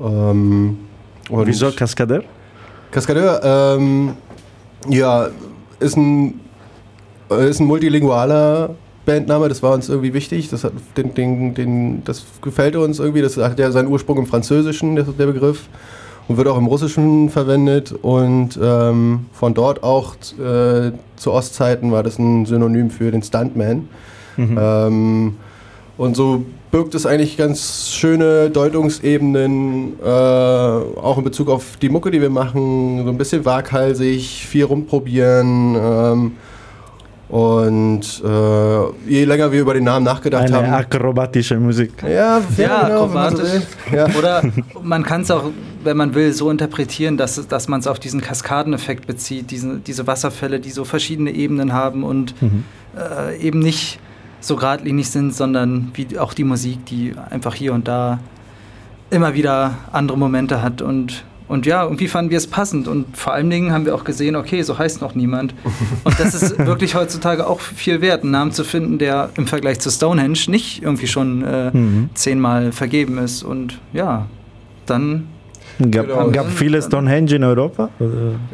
Ähm, 0.00 0.78
Wieso 1.30 1.70
Cascadeur? 1.70 2.22
Cascadeur, 2.90 3.40
ähm, 3.42 4.14
ja, 4.88 5.28
ist 5.80 5.96
ein, 5.96 6.40
äh, 7.30 7.48
ist 7.48 7.60
ein 7.60 7.66
multilingualer 7.66 8.70
Bandname, 9.06 9.48
das 9.48 9.62
war 9.62 9.72
uns 9.72 9.88
irgendwie 9.88 10.12
wichtig. 10.14 10.48
Das, 10.50 10.64
hat 10.64 10.72
den, 10.96 11.14
den, 11.14 11.54
den, 11.54 12.04
das 12.04 12.24
gefällt 12.42 12.76
uns 12.76 12.98
irgendwie. 12.98 13.22
Das 13.22 13.36
hat 13.36 13.58
ja 13.58 13.70
seinen 13.70 13.88
Ursprung 13.88 14.18
im 14.18 14.26
Französischen, 14.26 14.96
der, 14.96 15.04
der 15.04 15.26
Begriff 15.26 15.68
und 16.28 16.36
wird 16.36 16.48
auch 16.48 16.58
im 16.58 16.66
Russischen 16.66 17.28
verwendet 17.28 17.92
und 17.92 18.58
ähm, 18.62 19.26
von 19.32 19.54
dort 19.54 19.82
auch 19.82 20.14
äh, 20.38 20.92
zu 21.16 21.32
Ostzeiten 21.32 21.92
war 21.92 22.02
das 22.02 22.18
ein 22.18 22.46
Synonym 22.46 22.90
für 22.90 23.10
den 23.10 23.22
Stuntman. 23.22 23.88
Mhm. 24.36 24.58
Ähm, 24.60 25.36
und 25.96 26.16
so 26.16 26.44
birgt 26.70 26.94
es 26.94 27.06
eigentlich 27.06 27.36
ganz 27.36 27.90
schöne 27.92 28.50
Deutungsebenen, 28.50 29.92
äh, 30.04 30.08
auch 30.08 31.18
in 31.18 31.24
Bezug 31.24 31.48
auf 31.48 31.76
die 31.80 31.88
Mucke, 31.88 32.10
die 32.10 32.20
wir 32.20 32.30
machen, 32.30 33.04
so 33.04 33.10
ein 33.10 33.18
bisschen 33.18 33.44
waghalsig, 33.44 34.44
viel 34.46 34.64
rumprobieren. 34.64 35.76
Ähm, 35.76 36.32
und 37.34 38.22
äh, 38.24 39.10
je 39.10 39.24
länger 39.24 39.50
wir 39.50 39.62
über 39.62 39.74
den 39.74 39.82
Namen 39.82 40.04
nachgedacht 40.04 40.44
Eine 40.44 40.56
haben. 40.56 40.72
akrobatische 40.72 41.58
Musik. 41.58 41.90
Ja, 42.04 42.08
ja, 42.08 42.42
ja 42.56 42.82
genau, 42.86 43.06
akrobatisch. 43.06 43.48
So 43.90 43.96
ja. 43.96 44.06
Oder 44.16 44.42
man 44.84 45.02
kann 45.02 45.22
es 45.22 45.32
auch, 45.32 45.50
wenn 45.82 45.96
man 45.96 46.14
will, 46.14 46.32
so 46.32 46.48
interpretieren, 46.48 47.16
dass, 47.16 47.48
dass 47.48 47.66
man 47.66 47.80
es 47.80 47.88
auf 47.88 47.98
diesen 47.98 48.20
Kaskadeneffekt 48.20 49.08
bezieht, 49.08 49.50
diesen, 49.50 49.82
diese 49.82 50.06
Wasserfälle, 50.06 50.60
die 50.60 50.70
so 50.70 50.84
verschiedene 50.84 51.32
Ebenen 51.32 51.72
haben 51.72 52.04
und 52.04 52.40
mhm. 52.40 52.62
äh, 52.96 53.36
eben 53.38 53.58
nicht 53.58 53.98
so 54.38 54.54
geradlinig 54.54 55.10
sind, 55.10 55.34
sondern 55.34 55.90
wie 55.94 56.16
auch 56.16 56.34
die 56.34 56.44
Musik, 56.44 56.86
die 56.86 57.14
einfach 57.30 57.56
hier 57.56 57.72
und 57.72 57.88
da 57.88 58.20
immer 59.10 59.34
wieder 59.34 59.74
andere 59.90 60.16
Momente 60.16 60.62
hat 60.62 60.82
und 60.82 61.24
und 61.46 61.66
ja, 61.66 61.84
irgendwie 61.84 62.08
fanden 62.08 62.30
wir 62.30 62.38
es 62.38 62.46
passend. 62.46 62.88
Und 62.88 63.16
vor 63.16 63.34
allen 63.34 63.50
Dingen 63.50 63.72
haben 63.72 63.84
wir 63.84 63.94
auch 63.94 64.04
gesehen, 64.04 64.34
okay, 64.34 64.62
so 64.62 64.78
heißt 64.78 65.02
noch 65.02 65.14
niemand. 65.14 65.54
Und 66.04 66.18
das 66.18 66.34
ist 66.34 66.58
wirklich 66.58 66.94
heutzutage 66.94 67.46
auch 67.46 67.60
viel 67.60 68.00
wert, 68.00 68.22
einen 68.22 68.32
Namen 68.32 68.52
zu 68.52 68.64
finden, 68.64 68.98
der 68.98 69.28
im 69.36 69.46
Vergleich 69.46 69.78
zu 69.78 69.90
Stonehenge 69.90 70.38
nicht 70.48 70.82
irgendwie 70.82 71.06
schon 71.06 71.44
äh, 71.44 71.70
mhm. 71.70 72.08
zehnmal 72.14 72.72
vergeben 72.72 73.18
ist. 73.18 73.42
Und 73.42 73.78
ja, 73.92 74.26
dann. 74.86 75.28
Gab, 75.90 76.06
genau. 76.06 76.30
gab 76.30 76.50
viele 76.50 76.80
Stonehenge 76.80 77.34
in 77.34 77.44
Europa? 77.44 77.90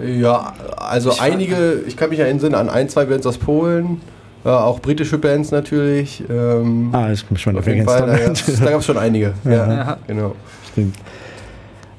Ja, 0.04 0.54
also 0.76 1.10
ich 1.10 1.20
einige, 1.20 1.82
ich 1.86 1.96
kann 1.96 2.10
mich 2.10 2.18
erinnern 2.18 2.54
an 2.54 2.70
ein, 2.70 2.88
zwei 2.88 3.04
Bands 3.04 3.26
aus 3.26 3.38
Polen. 3.38 4.00
Äh, 4.44 4.48
auch 4.48 4.80
britische 4.80 5.18
Bands 5.18 5.50
natürlich. 5.50 6.24
Ähm, 6.30 6.88
ah, 6.92 7.12
ich 7.12 7.24
bin 7.26 7.36
schon 7.36 7.58
auf 7.58 7.66
jeden 7.66 7.84
Fall. 7.84 8.06
Da, 8.06 8.64
da 8.64 8.70
gab 8.70 8.80
es 8.80 8.86
schon 8.86 8.98
einige. 8.98 9.34
Ja, 9.44 9.72
ja, 9.72 9.98
genau. 10.06 10.34
Stimmt. 10.72 10.96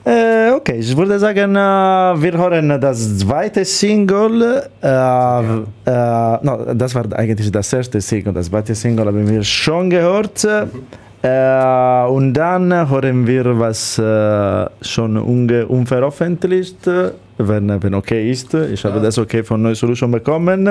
Äh, 0.03 0.51
okay, 0.51 0.77
ich 0.79 0.97
würde 0.97 1.19
sagen, 1.19 1.53
wir 1.53 2.37
hören 2.37 2.81
das 2.81 3.19
zweite 3.19 3.63
Single. 3.63 4.63
Äh, 4.81 4.87
ja. 4.87 5.41
Äh, 5.85 6.45
no, 6.45 6.73
das 6.73 6.95
war 6.95 7.05
eigentlich 7.13 7.51
das 7.51 7.71
erste 7.71 8.01
Single. 8.01 8.33
Das 8.33 8.47
zweite 8.47 8.73
Single 8.73 9.05
haben 9.05 9.29
wir 9.29 9.43
schon 9.43 9.89
gehört. 9.89 10.43
Mhm. 10.43 10.87
Äh, 11.23 12.07
und 12.07 12.33
dann 12.33 12.89
hören 12.89 13.27
wir, 13.27 13.59
was 13.59 13.99
äh, 13.99 14.65
schon 14.81 15.17
unge 15.17 15.67
unveröffentlicht, 15.67 16.87
äh, 16.87 17.11
wenn, 17.37 17.83
wenn 17.83 17.93
okay 17.93 18.31
ist. 18.31 18.53
Ich 18.55 18.83
habe 18.83 18.97
ja. 18.97 19.03
das 19.03 19.19
okay 19.19 19.43
von 19.43 19.61
Neue 19.61 19.75
Solution 19.75 20.11
bekommen. 20.11 20.67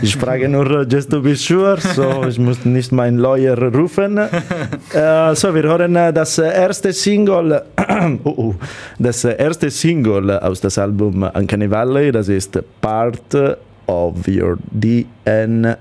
Ich 0.00 0.16
frage 0.16 0.48
nur, 0.48 0.82
äh, 0.82 0.86
just 0.88 1.10
to 1.10 1.20
be 1.20 1.34
sure, 1.34 1.76
so 1.80 2.24
ich 2.28 2.38
muss 2.38 2.64
nicht 2.64 2.92
meinen 2.92 3.18
Lawyer 3.18 3.58
rufen. 3.72 4.18
Äh, 4.18 5.34
so, 5.34 5.54
wir 5.54 5.62
hören 5.62 5.96
äh, 5.96 6.12
das 6.12 6.38
erste 6.38 6.92
Single, 6.92 7.62
uh, 8.24 8.28
uh, 8.28 8.54
das 8.98 9.24
erste 9.24 9.70
Single 9.70 10.38
aus 10.38 10.60
dem 10.60 10.70
Album 10.76 11.28
Uncanny 11.34 11.70
Valley, 11.70 12.12
das 12.12 12.28
ist 12.28 12.58
Part 12.80 13.34
of 13.86 14.14
Your 14.28 14.56
DNA. 14.72 15.76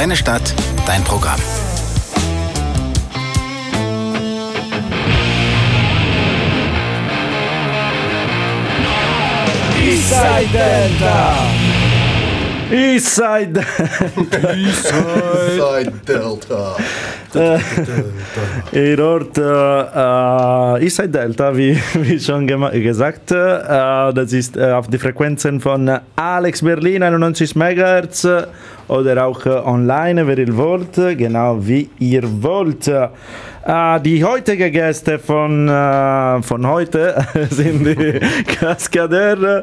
Deine 0.00 0.16
Stadt, 0.16 0.54
dein 0.86 1.04
Programm. 1.04 1.38
Eastside 9.78 10.48
Delta! 10.54 11.36
Eastside 12.70 13.66
Eastside 14.56 15.92
Delta! 16.06 16.76
Error 18.72 19.20
äh, 20.76 20.84
ist 20.84 21.00
ein 21.00 21.06
äh, 21.06 21.08
äh, 21.08 21.08
Delta, 21.08 21.56
wie, 21.56 21.78
wie 21.94 22.18
schon 22.18 22.46
gesagt. 22.46 23.30
Äh, 23.30 24.12
das 24.12 24.32
ist 24.32 24.56
äh, 24.56 24.72
auf 24.72 24.88
die 24.88 24.98
Frequenzen 24.98 25.60
von 25.60 25.90
Alex 26.16 26.62
Berlin 26.62 27.02
91 27.02 27.54
MHz 27.54 28.24
äh, 28.24 28.46
oder 28.88 29.26
auch 29.26 29.46
online, 29.46 30.26
wer 30.26 30.38
ihr 30.38 30.56
wollt, 30.56 30.94
genau 30.94 31.58
wie 31.60 31.88
ihr 32.00 32.24
wollt. 32.42 32.90
die 34.04 34.24
heutigen 34.24 34.72
Gäste 34.72 35.20
von, 35.20 35.68
von 36.42 36.66
heute 36.66 37.24
sind 37.50 37.86
die 37.86 38.18
Kaskader. 38.58 39.62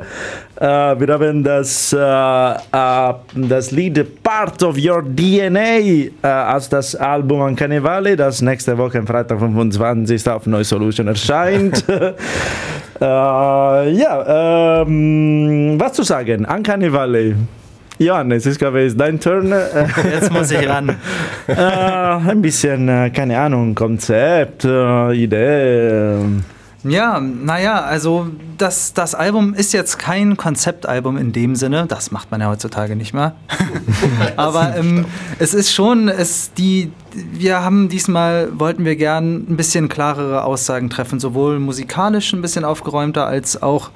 Äh, 0.59 0.99
wir 0.99 1.13
haben 1.13 1.43
das, 1.43 1.93
äh, 1.93 1.97
äh, 1.99 3.13
das 3.47 3.69
Lied 3.69 4.23
Part 4.23 4.63
of 4.63 4.75
Your 4.75 5.03
DNA 5.03 6.55
aus 6.55 6.67
das 6.67 6.95
Album 6.95 7.41
Uncanny 7.41 7.83
Valley, 7.83 8.15
das 8.15 8.41
nächste 8.41 8.75
Woche 8.75 8.97
am 8.97 9.05
Freitag 9.05 9.39
25. 9.39 10.27
auf 10.29 10.47
Neu 10.47 10.63
Solution 10.63 11.07
erscheint. 11.07 11.83
ja, 12.99 14.81
ähm, 14.81 15.75
was 15.79 15.93
zu 15.93 16.01
sagen? 16.01 16.45
Uncanny 16.45 16.91
Valley. 16.91 17.35
Johannes, 17.99 18.47
ich 18.47 18.57
glaube, 18.57 18.81
es 18.81 18.93
ist 18.93 18.99
dein 18.99 19.19
Turn. 19.19 19.53
Jetzt 20.11 20.31
muss 20.31 20.49
ich 20.51 20.67
ran. 20.67 20.95
ein 21.47 22.41
bisschen, 22.41 23.11
keine 23.13 23.39
Ahnung, 23.39 23.75
Konzept, 23.75 24.65
Idee. 24.65 26.15
Ja, 26.89 27.19
naja, 27.19 27.82
also 27.82 28.28
das, 28.58 28.93
das 28.93 29.15
Album 29.15 29.54
ist 29.54 29.73
jetzt 29.73 30.00
kein 30.00 30.38
Konzeptalbum 30.38 31.17
in 31.17 31.32
dem 31.32 31.56
Sinne, 31.56 31.86
das 31.88 32.12
macht 32.12 32.32
man 32.32 32.41
ja 32.41 32.50
heutzutage 32.50 32.95
nicht 32.95 33.13
mehr. 33.13 33.36
Aber 34.36 34.76
ähm, 34.76 35.06
es 35.39 35.54
ist 35.54 35.73
schon, 35.73 36.08
es, 36.08 36.52
die, 36.54 36.91
wir 37.13 37.63
haben 37.63 37.89
diesmal, 37.89 38.50
wollten 38.58 38.86
wir 38.86 38.95
gern 38.95 39.45
ein 39.50 39.58
bisschen 39.58 39.89
klarere 39.89 40.43
Aussagen 40.43 40.89
treffen, 40.89 41.19
sowohl 41.19 41.60
musikalisch 41.60 42.34
ein 42.34 42.41
bisschen 42.41 42.65
aufgeräumter 42.65 43.28
als 43.28 43.62
auch 43.62 43.91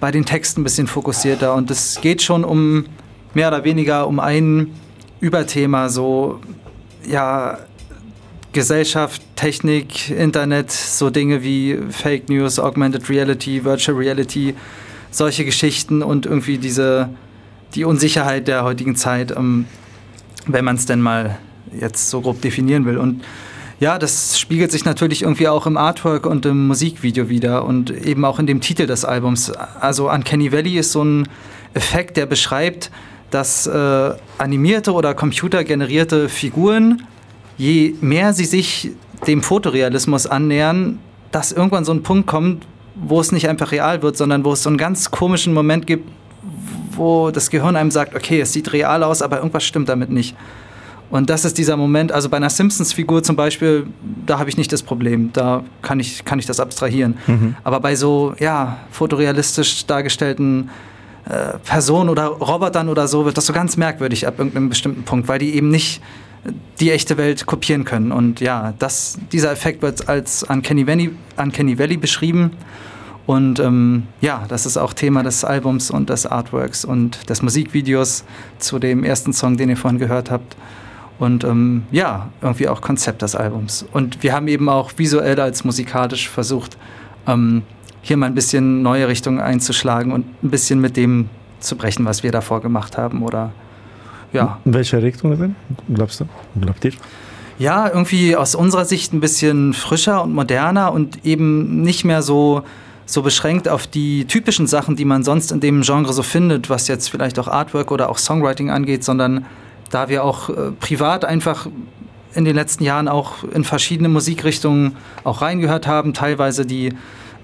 bei 0.00 0.10
den 0.10 0.24
Texten 0.24 0.60
ein 0.60 0.64
bisschen 0.64 0.86
fokussierter. 0.86 1.54
Und 1.54 1.70
es 1.70 2.00
geht 2.00 2.22
schon 2.22 2.44
um 2.44 2.86
mehr 3.32 3.48
oder 3.48 3.64
weniger 3.64 4.06
um 4.06 4.20
ein 4.20 4.72
Überthema, 5.20 5.88
so 5.88 6.40
ja, 7.06 7.58
Gesellschaft, 8.54 9.20
Technik, 9.36 10.08
Internet, 10.10 10.70
so 10.70 11.10
Dinge 11.10 11.42
wie 11.42 11.78
Fake 11.90 12.30
News, 12.30 12.58
Augmented 12.58 13.10
Reality, 13.10 13.64
Virtual 13.64 13.98
Reality, 13.98 14.54
solche 15.10 15.44
Geschichten 15.44 16.02
und 16.02 16.24
irgendwie 16.24 16.56
diese 16.56 17.10
die 17.74 17.84
Unsicherheit 17.84 18.48
der 18.48 18.64
heutigen 18.64 18.96
Zeit, 18.96 19.32
ähm, 19.36 19.66
wenn 20.46 20.64
man 20.64 20.76
es 20.76 20.86
denn 20.86 21.00
mal 21.00 21.38
jetzt 21.78 22.08
so 22.08 22.20
grob 22.20 22.40
definieren 22.40 22.86
will. 22.86 22.98
Und 22.98 23.24
ja, 23.80 23.98
das 23.98 24.38
spiegelt 24.38 24.70
sich 24.70 24.84
natürlich 24.84 25.22
irgendwie 25.22 25.48
auch 25.48 25.66
im 25.66 25.76
Artwork 25.76 26.26
und 26.26 26.46
im 26.46 26.68
Musikvideo 26.68 27.28
wieder 27.28 27.64
und 27.64 27.90
eben 27.90 28.24
auch 28.24 28.38
in 28.38 28.46
dem 28.46 28.60
Titel 28.60 28.86
des 28.86 29.04
Albums. 29.04 29.50
Also 29.50 30.10
Uncanny 30.10 30.52
Valley 30.52 30.78
ist 30.78 30.92
so 30.92 31.02
ein 31.02 31.28
Effekt, 31.74 32.16
der 32.16 32.26
beschreibt, 32.26 32.90
dass 33.30 33.66
äh, 33.66 34.12
animierte 34.38 34.92
oder 34.92 35.12
computergenerierte 35.14 36.28
Figuren 36.28 37.02
je 37.56 37.94
mehr 38.00 38.32
sie 38.32 38.44
sich 38.44 38.90
dem 39.26 39.42
Fotorealismus 39.42 40.26
annähern, 40.26 40.98
dass 41.30 41.52
irgendwann 41.52 41.84
so 41.84 41.92
ein 41.92 42.02
Punkt 42.02 42.26
kommt, 42.26 42.66
wo 42.94 43.20
es 43.20 43.32
nicht 43.32 43.48
einfach 43.48 43.72
real 43.72 44.02
wird, 44.02 44.16
sondern 44.16 44.44
wo 44.44 44.52
es 44.52 44.62
so 44.62 44.70
einen 44.70 44.78
ganz 44.78 45.10
komischen 45.10 45.52
Moment 45.52 45.86
gibt, 45.86 46.08
wo 46.92 47.30
das 47.30 47.50
Gehirn 47.50 47.76
einem 47.76 47.90
sagt, 47.90 48.14
okay, 48.14 48.40
es 48.40 48.52
sieht 48.52 48.72
real 48.72 49.02
aus, 49.02 49.22
aber 49.22 49.38
irgendwas 49.38 49.64
stimmt 49.64 49.88
damit 49.88 50.10
nicht. 50.10 50.36
Und 51.10 51.30
das 51.30 51.44
ist 51.44 51.58
dieser 51.58 51.76
Moment, 51.76 52.12
also 52.12 52.28
bei 52.28 52.38
einer 52.38 52.50
Simpsons-Figur 52.50 53.22
zum 53.22 53.36
Beispiel, 53.36 53.86
da 54.26 54.38
habe 54.38 54.48
ich 54.48 54.56
nicht 54.56 54.72
das 54.72 54.82
Problem, 54.82 55.30
da 55.32 55.62
kann 55.82 56.00
ich, 56.00 56.24
kann 56.24 56.38
ich 56.38 56.46
das 56.46 56.60
abstrahieren. 56.60 57.16
Aber 57.62 57.80
bei 57.80 57.94
so, 57.94 58.34
ja, 58.38 58.78
fotorealistisch 58.90 59.86
dargestellten 59.86 60.70
äh, 61.26 61.58
Personen 61.64 62.10
oder 62.10 62.26
Robotern 62.26 62.88
oder 62.88 63.06
so 63.06 63.24
wird 63.24 63.36
das 63.36 63.46
so 63.46 63.52
ganz 63.52 63.76
merkwürdig 63.76 64.26
ab 64.26 64.38
irgendeinem 64.38 64.68
bestimmten 64.68 65.04
Punkt, 65.04 65.28
weil 65.28 65.38
die 65.38 65.54
eben 65.54 65.68
nicht 65.68 66.00
die 66.80 66.90
echte 66.90 67.16
Welt 67.16 67.46
kopieren 67.46 67.84
können. 67.84 68.12
Und 68.12 68.40
ja, 68.40 68.74
das, 68.78 69.18
dieser 69.32 69.52
Effekt 69.52 69.82
wird 69.82 70.08
als 70.08 70.42
Uncanny 70.42 70.86
Valley, 70.86 71.10
Uncanny 71.36 71.78
Valley 71.78 71.96
beschrieben. 71.96 72.52
Und 73.26 73.58
ähm, 73.58 74.04
ja, 74.20 74.44
das 74.48 74.66
ist 74.66 74.76
auch 74.76 74.92
Thema 74.92 75.22
des 75.22 75.44
Albums 75.44 75.90
und 75.90 76.10
des 76.10 76.26
Artworks 76.26 76.84
und 76.84 77.30
des 77.30 77.40
Musikvideos 77.42 78.24
zu 78.58 78.78
dem 78.78 79.02
ersten 79.02 79.32
Song, 79.32 79.56
den 79.56 79.70
ihr 79.70 79.76
vorhin 79.76 79.98
gehört 79.98 80.30
habt. 80.30 80.56
Und 81.18 81.44
ähm, 81.44 81.84
ja, 81.90 82.30
irgendwie 82.42 82.68
auch 82.68 82.80
Konzept 82.80 83.22
des 83.22 83.34
Albums. 83.34 83.86
Und 83.92 84.22
wir 84.22 84.32
haben 84.32 84.48
eben 84.48 84.68
auch 84.68 84.92
visuell 84.96 85.40
als 85.40 85.64
musikalisch 85.64 86.28
versucht, 86.28 86.76
ähm, 87.26 87.62
hier 88.02 88.18
mal 88.18 88.26
ein 88.26 88.34
bisschen 88.34 88.82
neue 88.82 89.08
Richtungen 89.08 89.40
einzuschlagen 89.40 90.12
und 90.12 90.26
ein 90.42 90.50
bisschen 90.50 90.80
mit 90.80 90.96
dem 90.96 91.30
zu 91.60 91.76
brechen, 91.76 92.04
was 92.04 92.22
wir 92.22 92.32
davor 92.32 92.60
gemacht 92.60 92.98
haben. 92.98 93.22
Oder 93.22 93.52
ja. 94.34 94.58
In 94.64 94.74
welche 94.74 95.02
Richtung 95.02 95.38
denn? 95.38 95.56
Glaubst 95.92 96.20
du? 96.20 96.26
Glaubt 96.60 96.84
ihr? 96.84 96.92
Ja, 97.58 97.88
irgendwie 97.88 98.36
aus 98.36 98.54
unserer 98.54 98.84
Sicht 98.84 99.12
ein 99.12 99.20
bisschen 99.20 99.72
frischer 99.72 100.22
und 100.24 100.34
moderner 100.34 100.92
und 100.92 101.24
eben 101.24 101.82
nicht 101.82 102.04
mehr 102.04 102.20
so, 102.20 102.62
so 103.06 103.22
beschränkt 103.22 103.68
auf 103.68 103.86
die 103.86 104.24
typischen 104.24 104.66
Sachen, 104.66 104.96
die 104.96 105.04
man 105.04 105.22
sonst 105.22 105.52
in 105.52 105.60
dem 105.60 105.82
Genre 105.82 106.12
so 106.12 106.22
findet, 106.22 106.68
was 106.68 106.88
jetzt 106.88 107.08
vielleicht 107.08 107.38
auch 107.38 107.46
Artwork 107.46 107.92
oder 107.92 108.10
auch 108.10 108.18
Songwriting 108.18 108.70
angeht, 108.70 109.04
sondern 109.04 109.46
da 109.90 110.08
wir 110.08 110.24
auch 110.24 110.48
äh, 110.48 110.72
privat 110.80 111.24
einfach 111.24 111.68
in 112.34 112.44
den 112.44 112.56
letzten 112.56 112.82
Jahren 112.82 113.06
auch 113.06 113.44
in 113.44 113.62
verschiedene 113.62 114.08
Musikrichtungen 114.08 114.96
auch 115.22 115.40
reingehört 115.40 115.86
haben, 115.86 116.12
teilweise 116.12 116.66
die 116.66 116.92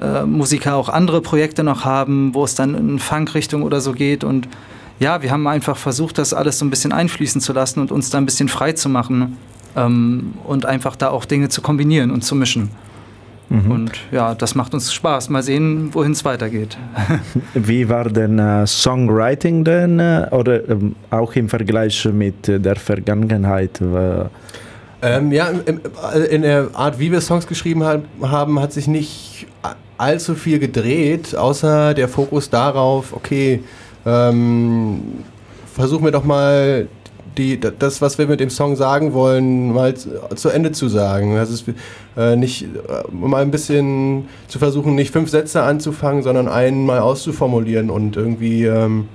äh, 0.01 0.25
Musiker 0.25 0.75
auch 0.75 0.89
andere 0.89 1.21
Projekte 1.21 1.63
noch 1.63 1.85
haben, 1.85 2.35
wo 2.35 2.43
es 2.43 2.57
dann 2.57 2.75
in 2.75 2.99
Funk-Richtung 2.99 3.63
oder 3.63 3.81
so 3.81 3.93
geht 3.93 4.25
und 4.25 4.49
ja, 5.01 5.21
wir 5.23 5.31
haben 5.33 5.47
einfach 5.49 5.77
versucht, 5.77 6.19
das 6.19 6.33
alles 6.33 6.59
so 6.61 6.65
ein 6.65 6.71
bisschen 6.71 6.93
einfließen 6.93 7.41
zu 7.41 7.53
lassen 7.53 7.81
und 7.81 7.91
uns 7.91 8.11
da 8.11 8.19
ein 8.19 8.27
bisschen 8.27 8.49
frei 8.49 8.73
zu 8.73 8.89
machen 8.89 9.37
ähm, 9.77 10.35
und 10.47 10.65
einfach 10.67 10.95
da 10.95 11.09
auch 11.11 11.25
Dinge 11.25 11.49
zu 11.49 11.61
kombinieren 11.63 12.11
und 12.13 12.23
zu 12.23 12.35
mischen. 12.37 12.71
Und 13.69 13.91
ja, 14.13 14.37
das 14.37 14.55
macht 14.55 14.75
uns 14.75 14.93
Spaß. 14.95 15.29
Mal 15.29 15.43
sehen, 15.43 15.93
wohin 15.93 16.13
es 16.13 16.25
weitergeht. 16.25 16.79
Wie 17.55 17.89
war 17.89 18.05
denn 18.09 18.39
äh, 18.39 18.65
Songwriting 18.65 19.65
denn 19.65 19.99
äh, 19.99 20.29
oder 20.31 20.69
ähm, 20.69 20.95
auch 21.11 21.35
im 21.35 21.49
Vergleich 21.49 22.05
mit 22.13 22.49
äh, 22.49 22.61
der 22.61 22.77
Vergangenheit? 22.77 23.81
Äh, 23.81 24.27
Ähm, 25.03 25.33
ja, 25.33 25.49
im- 25.49 25.63
im- 25.67 25.81
in 26.31 26.43
der 26.43 26.69
Art, 26.75 27.01
wie 27.01 27.11
wir 27.11 27.21
Songs 27.21 27.45
geschrieben 27.49 27.83
haben, 28.23 28.61
hat 28.61 28.73
sich 28.73 28.87
nicht 28.87 29.47
allzu 29.99 30.37
viel 30.37 30.61
gedreht, 30.61 31.35
außer 31.35 31.95
der 31.95 32.07
Fokus 32.07 32.51
darauf, 32.51 33.13
okay, 33.13 33.65
ähm, 34.07 35.03
versuchen 35.75 36.05
wir 36.05 36.13
doch 36.13 36.25
mal 36.25 36.89
die, 37.39 37.59
das, 37.61 38.03
was 38.03 38.19
wir 38.19 38.27
mit 38.27 38.41
dem 38.41 38.51
Song 38.51 38.77
sagen 38.77 39.13
wollen, 39.13 39.73
mal 39.73 39.95
zu, 39.95 40.49
Ende 40.49 40.73
zu 40.73 40.89
sagen. 40.89 41.35
Das 41.37 41.51
ist 41.51 41.65
äh, 42.17 42.37
nicht 42.37 42.63
äh, 42.63 42.67
mal 43.13 43.43
ein 43.43 43.51
bisschen 43.51 44.29
zu 44.49 44.59
versuchen, 44.59 44.95
nicht 44.95 45.13
fünf 45.13 45.31
Sätze 45.31 45.63
anzufangen, 45.63 46.23
sondern 46.23 46.49
einen 46.49 46.85
mal 46.85 46.99
auszuformulieren 46.99 47.91
und 47.91 48.17
irgendwie 48.17 48.65
ähm, 48.65 49.09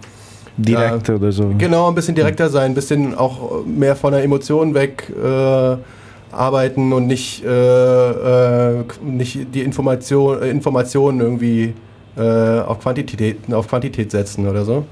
direkt 0.57 1.09
oder 1.09 1.31
so? 1.31 1.51
Genau, 1.57 1.89
ein 1.89 1.95
bisschen 1.95 2.15
direkter 2.15 2.49
sein, 2.49 2.71
ein 2.71 2.75
bisschen 2.75 3.15
auch 3.15 3.65
mehr 3.65 3.95
von 3.95 4.13
der 4.13 4.23
Emotion 4.23 4.73
weg 4.73 5.11
äh, 5.21 5.77
arbeiten 6.31 6.93
und 6.93 7.07
nicht, 7.07 7.43
äh, 7.45 7.49
äh, 8.79 8.83
nicht 9.03 9.53
die 9.53 9.61
Information, 9.61 10.41
Informationen 10.41 11.19
irgendwie 11.21 11.73
äh, 12.17 12.59
auf, 12.59 12.79
Quantität, 12.79 13.37
auf 13.51 13.67
Quantität 13.67 14.11
setzen 14.11 14.47
oder 14.47 14.65
so. 14.65 14.85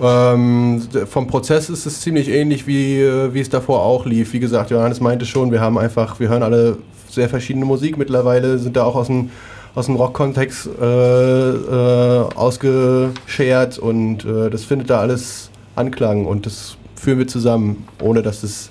Ähm, 0.00 0.82
vom 1.08 1.26
Prozess 1.26 1.70
ist 1.70 1.86
es 1.86 2.00
ziemlich 2.00 2.28
ähnlich 2.28 2.66
wie, 2.66 3.00
äh, 3.00 3.32
wie 3.32 3.40
es 3.40 3.48
davor 3.48 3.82
auch 3.82 4.06
lief. 4.06 4.32
Wie 4.32 4.40
gesagt, 4.40 4.70
Johannes 4.70 5.00
meinte 5.00 5.24
schon, 5.24 5.52
wir 5.52 5.60
haben 5.60 5.78
einfach, 5.78 6.18
wir 6.18 6.28
hören 6.28 6.42
alle 6.42 6.78
sehr 7.08 7.28
verschiedene 7.28 7.64
Musik 7.64 7.96
mittlerweile, 7.96 8.58
sind 8.58 8.76
da 8.76 8.84
auch 8.84 8.96
aus 8.96 9.06
dem, 9.06 9.30
aus 9.74 9.86
dem 9.86 9.96
Rock-Kontext 9.96 10.68
äh, 10.80 11.50
äh, 11.50 12.24
ausgeschert 12.34 13.78
und 13.78 14.24
äh, 14.24 14.50
das 14.50 14.64
findet 14.64 14.90
da 14.90 15.00
alles 15.00 15.50
Anklang 15.76 16.26
und 16.26 16.46
das 16.46 16.76
führen 16.96 17.18
wir 17.18 17.28
zusammen, 17.28 17.86
ohne 18.02 18.22
dass 18.22 18.42
es 18.42 18.70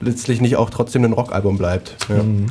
letztlich 0.00 0.40
nicht 0.40 0.56
auch 0.56 0.70
trotzdem 0.70 1.04
ein 1.04 1.12
Rockalbum 1.12 1.58
bleibt. 1.58 1.96
Ja. 2.08 2.22
Mhm. 2.22 2.46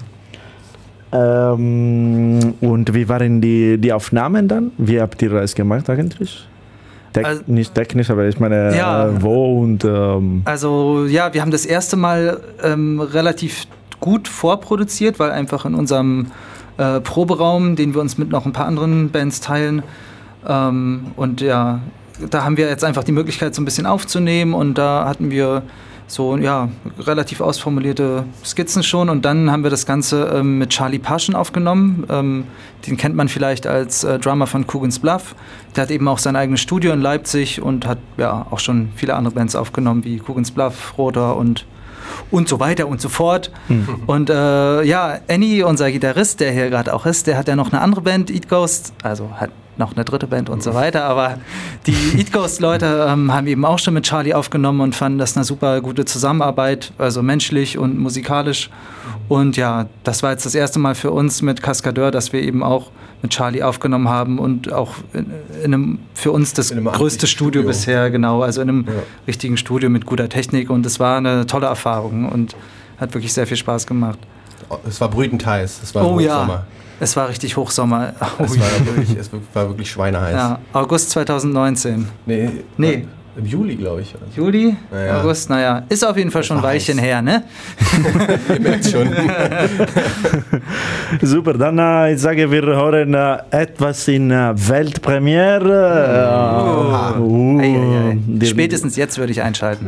Ähm, 1.12 2.54
und 2.62 2.93
wie 2.93 3.08
waren 3.10 3.41
die, 3.41 3.78
die 3.78 3.93
Aufnahmen 3.93 4.48
dann? 4.48 4.72
Wie 4.78 5.00
habt 5.02 5.22
ihr 5.22 5.30
das 5.30 5.56
gemacht 5.56 5.89
eigentlich? 5.89 6.48
Tek 7.13 7.26
Also- 7.26 7.43
nicht 7.48 7.74
technisch, 7.74 8.10
aber 8.10 8.28
ich 8.28 8.39
meine, 8.39 8.76
Ja. 8.76 9.08
äh, 9.08 9.22
wo 9.22 9.62
und 9.62 9.84
ähm, 9.86 10.41
Also 10.46 11.06
ja, 11.06 11.34
wir 11.34 11.41
haben 11.41 11.52
das 11.52 11.65
erste 11.65 11.96
Mal 11.96 12.39
ähm, 12.63 13.00
relativ 13.00 13.65
gut 14.00 14.28
vorproduziert, 14.28 15.20
weil 15.20 15.32
einfach 15.32 15.65
in 15.65 15.74
unserem 15.74 16.28
äh, 16.78 17.00
Proberaum, 17.00 17.76
den 17.76 17.93
wir 17.96 18.02
uns 18.02 18.17
mit 18.20 18.30
noch 18.30 18.46
ein 18.46 18.52
paar 18.54 18.67
anderen 18.67 19.10
Bands 19.10 19.41
teilen, 19.41 19.82
ähm, 20.48 21.08
und 21.15 21.41
ja, 21.41 21.80
da 22.30 22.43
haben 22.43 22.58
wir 22.58 22.67
jetzt 22.70 22.84
einfach 22.84 23.04
die 23.04 23.12
Möglichkeit, 23.12 23.56
so 23.56 23.62
ein 23.62 23.65
bisschen 23.65 23.86
aufzunehmen 23.88 24.54
und 24.54 24.78
da 24.78 25.06
hatten 25.08 25.32
wir 25.32 25.63
so 26.08 26.38
ja, 26.38 26.70
relativ 27.00 27.41
ausformulierte 27.41 28.26
Skizzen 28.43 28.82
schon. 28.82 29.10
Und 29.10 29.26
dann 29.26 29.52
haben 29.52 29.63
wir 29.63 29.70
das 29.70 29.86
Ganze 29.86 30.32
ähm, 30.34 30.58
mit 30.58 30.70
Charlie 30.70 31.00
Paschen 31.00 31.36
aufgenommen. 31.36 32.06
Ähm, 32.10 32.46
den 32.88 32.98
kennt 32.98 33.15
man 33.15 33.28
vielleicht 33.28 33.67
als 33.67 34.04
äh, 34.04 34.17
Drummer 34.17 34.48
von 34.48 34.65
Coogan's 34.67 35.00
Bluff. 35.00 35.36
Der 35.76 35.84
hat 35.84 35.91
eben 35.91 36.08
auch 36.08 36.17
sein 36.17 36.36
eigenes 36.36 36.62
Studio 36.62 36.93
in 36.93 37.02
Leipzig 37.02 37.62
und 37.62 37.86
hat 37.86 38.00
ja 38.17 38.48
auch 38.50 38.60
schon 38.60 38.89
viele 38.96 39.15
andere 39.15 39.36
Bands 39.36 39.56
aufgenommen, 39.56 40.04
wie 40.06 40.20
Coogan's 40.20 40.52
Bluff, 40.52 40.98
Rotor 40.98 41.36
und 41.38 41.65
und 42.32 42.48
so 42.48 42.60
weiter 42.60 42.88
und 42.88 43.02
so 43.02 43.10
fort. 43.10 43.52
Und 44.06 44.30
äh, 44.30 44.84
ja, 44.84 45.20
Annie, 45.28 45.65
unser 45.65 45.91
Gitarrist, 45.91 46.39
der 46.39 46.52
hier 46.52 46.70
gerade 46.70 46.93
auch 46.93 47.06
ist, 47.06 47.28
der 47.28 47.38
hat 47.38 47.48
ja 47.48 47.56
noch 47.56 47.72
eine 47.72 47.82
andere 47.82 48.02
Band, 48.02 48.30
Eat 48.30 48.50
Ghost, 48.50 48.93
also 49.04 49.30
hat 49.36 49.52
noch 49.78 49.96
eine 49.96 50.04
dritte 50.04 50.28
Band 50.28 50.50
und 50.50 50.63
so 50.63 50.74
weiter. 50.74 51.04
Aber 51.06 51.38
die 51.86 51.96
Eat 52.17 52.32
Ghost-Leute 52.32 53.06
ähm, 53.10 53.34
haben 53.34 53.48
eben 53.48 53.65
auch 53.65 53.80
schon 53.80 53.93
mit 53.93 54.06
Charlie 54.06 54.34
aufgenommen 54.34 54.82
und 54.82 54.96
fanden 54.96 55.20
das 55.20 55.36
eine 55.36 55.46
super 55.46 55.82
gute 55.82 56.06
Zusammenarbeit, 56.06 56.93
also 56.98 57.22
menschlich 57.22 57.78
und 57.78 57.98
musikalisch. 58.00 58.70
Und 59.28 59.58
ja, 59.58 59.88
das 60.04 60.24
war 60.24 60.32
jetzt 60.32 60.46
das 60.46 60.56
erste 60.56 60.80
Mal 60.80 60.96
für 60.96 61.12
uns 61.12 61.41
mit 61.41 61.62
Cascadeur, 61.62 62.12
dass 62.12 62.34
wir 62.34 62.41
eben 62.41 62.63
auch 62.63 62.91
mit 63.21 63.32
Charlie 63.32 63.63
aufgenommen 63.63 64.10
haben 64.10 64.38
und 64.39 64.71
auch 64.71 64.93
in, 65.13 65.25
in 65.63 65.73
einem, 65.73 65.99
für 66.13 66.32
uns 66.32 66.53
das 66.53 66.69
größte 66.71 67.25
Studio, 67.27 67.62
Studio. 67.62 67.67
bisher, 67.67 68.10
genau, 68.12 68.43
also 68.43 68.62
in 68.62 68.69
einem 68.69 68.86
Ja. 68.88 68.93
richtigen 69.27 69.58
Studio 69.58 69.89
mit 69.89 70.06
guter 70.06 70.30
Technik 70.30 70.69
und 70.69 70.86
es 70.86 70.99
war 70.99 71.17
eine 71.17 71.45
tolle 71.47 71.65
Erfahrung 71.67 72.30
und 72.30 72.56
hat 72.99 73.13
wirklich 73.13 73.34
sehr 73.34 73.47
viel 73.47 73.58
Spaß 73.58 73.88
gemacht. 73.88 74.19
Es 74.88 74.99
war 75.01 75.10
brütend 75.10 75.45
heiß. 75.45 75.80
Es 75.84 75.95
war 75.95 76.06
Oh 76.06 76.19
ja, 76.19 76.36
Hochsommer. 76.41 76.65
es 76.99 77.15
war 77.15 77.30
richtig 77.30 77.56
Hochsommer. 77.58 78.13
Oh, 78.39 78.43
Es 78.43 78.60
war 78.60 78.67
wirklich, 78.86 79.17
es 79.17 79.30
war 79.53 79.67
wirklich 79.69 79.89
schweineheiß. 79.89 80.34
ja, 80.36 80.60
August 80.73 81.10
2019. 81.12 82.08
Nee, 82.25 82.49
Nee. 82.77 83.06
Im 83.38 83.45
Juli, 83.45 83.76
glaube 83.76 84.02
ich. 84.02 84.15
Juli, 84.36 84.76
Naja. 84.91 85.21
August, 85.21 85.50
naja, 85.52 85.84
ist 85.89 86.04
auf 86.04 86.17
jeden 86.17 86.32
Fall 86.32 86.43
schon 86.43 86.58
ein 86.58 86.63
Weilchen 86.63 86.97
her, 86.97 87.21
ne? 87.21 87.43
Ihr 88.50 88.60
merkt 88.60 88.88
schon. 88.88 89.08
Super, 91.21 91.54
dann 91.54 91.78
äh, 91.78 92.13
ich 92.13 92.21
sage, 92.21 92.50
wir 92.50 92.63
hören 92.63 93.13
äh, 93.13 93.38
etwas 93.52 94.08
in 94.08 94.32
äh, 94.32 94.54
Weltpremiere. 94.56 97.13
Äh, 97.15 97.19
uh, 97.19 97.60
Ei, 97.60 97.76
ei, 97.76 98.17
ei. 98.41 98.45
Spätestens 98.45 98.95
jetzt 98.95 99.17
würde 99.19 99.32
ich 99.32 99.41
einschalten. 99.41 99.88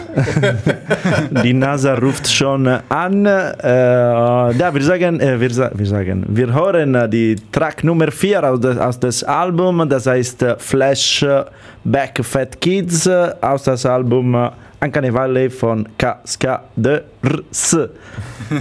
die 1.43 1.53
NASA 1.53 1.95
ruft 1.95 2.27
schon 2.27 2.67
an. 2.67 3.25
Äh, 3.25 3.29
ja, 3.63 4.73
wir 4.73 4.83
sagen, 4.83 5.19
äh, 5.19 5.39
wir, 5.39 5.49
sa 5.51 5.71
wir 5.73 5.85
sagen, 5.87 6.23
wir 6.27 6.53
hören 6.53 6.93
äh, 6.93 7.09
die 7.09 7.35
Track 7.51 7.83
Nummer 7.83 8.11
4 8.11 8.43
aus, 8.43 8.59
des, 8.59 8.77
aus 8.77 8.99
des 8.99 9.23
Album, 9.23 9.89
das 9.89 10.05
heißt 10.05 10.43
äh, 10.43 10.55
Flash 10.59 11.23
äh, 11.23 11.45
Back 11.83 12.19
Fat 12.23 12.59
Kids 12.59 13.07
äh, 13.07 13.31
aus 13.41 13.63
das 13.63 13.85
Album 13.85 14.35
Uncanny 14.81 15.13
Valley 15.13 15.49
von 15.49 15.87
Cascadeurs. 15.97 17.03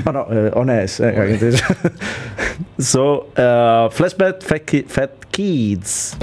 oh 0.07 0.11
no, 0.13 0.31
äh, 0.31 0.51
ohne 0.55 0.83
S. 0.83 1.01
Äh, 1.01 1.15
eigentlich. 1.17 1.63
so, 2.77 3.27
äh, 3.35 3.91
Flashback 3.91 4.43
Fat, 4.43 4.67
Ki 4.67 4.85
Fat 4.89 5.33
Kids. 5.33 6.17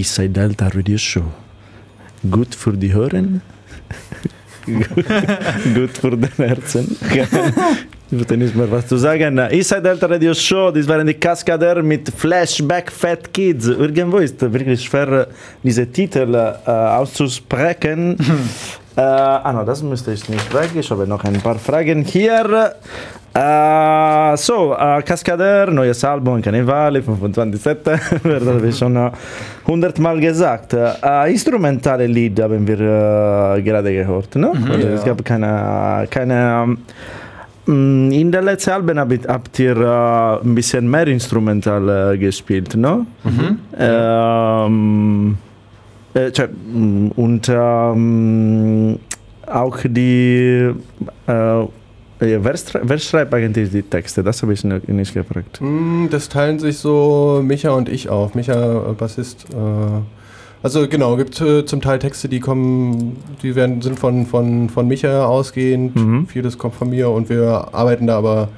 Ich 0.00 0.08
sei 0.08 0.28
Delta 0.28 0.68
Radio 0.68 0.96
Show. 0.96 1.24
Gut 2.30 2.54
für 2.54 2.72
die 2.72 2.90
Hören. 2.90 3.42
Gut 5.74 5.98
für 5.98 6.16
den 6.16 6.30
Herzen. 6.38 6.96
Ich 7.12 8.18
würde 8.18 8.38
nicht 8.38 8.54
mehr 8.56 8.70
was 8.70 8.86
zu 8.86 8.96
sagen. 8.96 9.36
Sei 9.60 9.80
Delta 9.80 10.06
Radio 10.06 10.32
Show. 10.32 10.70
Das 10.70 10.88
waren 10.88 11.06
die 11.06 11.12
Kaskader 11.12 11.82
mit 11.82 12.10
Flashback 12.16 12.90
Fat 12.90 13.30
Kids. 13.34 13.66
Irgendwo 13.66 14.16
ist 14.16 14.40
wirklich 14.40 14.82
schwer, 14.82 15.26
diese 15.62 15.86
Titel 15.86 16.34
äh, 16.34 16.70
auszusprechen. 16.70 18.16
äh, 18.96 19.00
ah, 19.00 19.52
no, 19.52 19.64
das 19.64 19.82
müsste 19.82 20.12
ich 20.12 20.28
nicht 20.28 20.52
weg. 20.52 20.70
Ich 20.74 20.90
habe 20.90 21.06
noch 21.06 21.24
ein 21.24 21.40
paar 21.40 21.58
Fragen 21.58 22.02
hier. 22.02 22.74
Äh, 23.32 24.36
so, 24.36 24.74
äh, 24.74 25.02
Kaskader, 25.02 25.70
neues 25.70 26.02
Album, 26.04 26.42
Carnevale, 26.42 27.00
25 27.00 27.62
September, 27.62 28.00
das 28.24 28.44
habe 28.44 28.66
ich 28.66 28.76
schon 28.76 28.96
äh, 28.96 29.10
100 29.66 29.98
Mal 30.00 30.18
gesagt. 30.18 30.72
Äh, 30.72 31.30
instrumentale 31.30 32.06
Lied 32.08 32.40
haben 32.40 32.66
wir 32.66 32.76
gerade 33.62 33.92
gehört. 33.92 34.34
Ne? 34.34 34.50
Also, 34.68 34.88
Es 34.88 35.04
gab 35.04 35.24
keine, 35.24 36.08
keine 36.10 36.76
ähm, 37.68 38.10
in 38.10 38.32
der 38.32 38.42
letzten 38.42 38.70
Alben 38.70 38.98
habt, 38.98 39.28
habt 39.28 39.58
ihr 39.60 39.76
ein 40.42 40.54
bisschen 40.56 40.90
mehr 40.90 41.06
instrumental 41.06 42.18
gespielt, 42.18 42.74
ne? 42.74 43.06
Ähm, 43.78 45.38
äh, 46.14 46.30
mh, 46.72 47.12
und 47.16 47.48
ähm, 47.48 48.98
auch 49.46 49.78
die 49.84 50.70
äh, 51.26 51.66
wer, 52.20 52.54
wer 52.82 52.98
schreibt 52.98 53.34
eigentlich 53.34 53.70
die 53.70 53.82
Texte? 53.82 54.22
Das 54.22 54.42
habe 54.42 54.52
ich 54.52 54.64
nicht 54.64 55.14
gefragt. 55.14 55.60
Mm, 55.60 56.06
Das 56.10 56.28
teilen 56.28 56.58
sich 56.58 56.78
so 56.78 57.40
Micha 57.42 57.70
und 57.70 57.88
ich 57.88 58.08
auf. 58.08 58.34
Micha, 58.34 58.90
äh, 58.90 58.92
Bassist. 58.92 59.46
Äh, 59.52 59.56
also 60.62 60.86
genau, 60.88 61.16
gibt 61.16 61.40
äh, 61.40 61.64
zum 61.64 61.80
Teil 61.80 61.98
Texte, 61.98 62.28
die 62.28 62.38
kommen, 62.40 63.16
die 63.42 63.54
werden, 63.54 63.80
sind 63.80 63.98
von, 63.98 64.26
von, 64.26 64.68
von 64.68 64.86
Micha 64.86 65.24
ausgehend. 65.24 65.96
Mhm. 65.96 66.26
Vieles 66.26 66.58
kommt 66.58 66.74
von 66.74 66.90
mir 66.90 67.08
und 67.08 67.30
wir 67.30 67.68
arbeiten 67.72 68.06
da 68.06 68.18
aber 68.18 68.48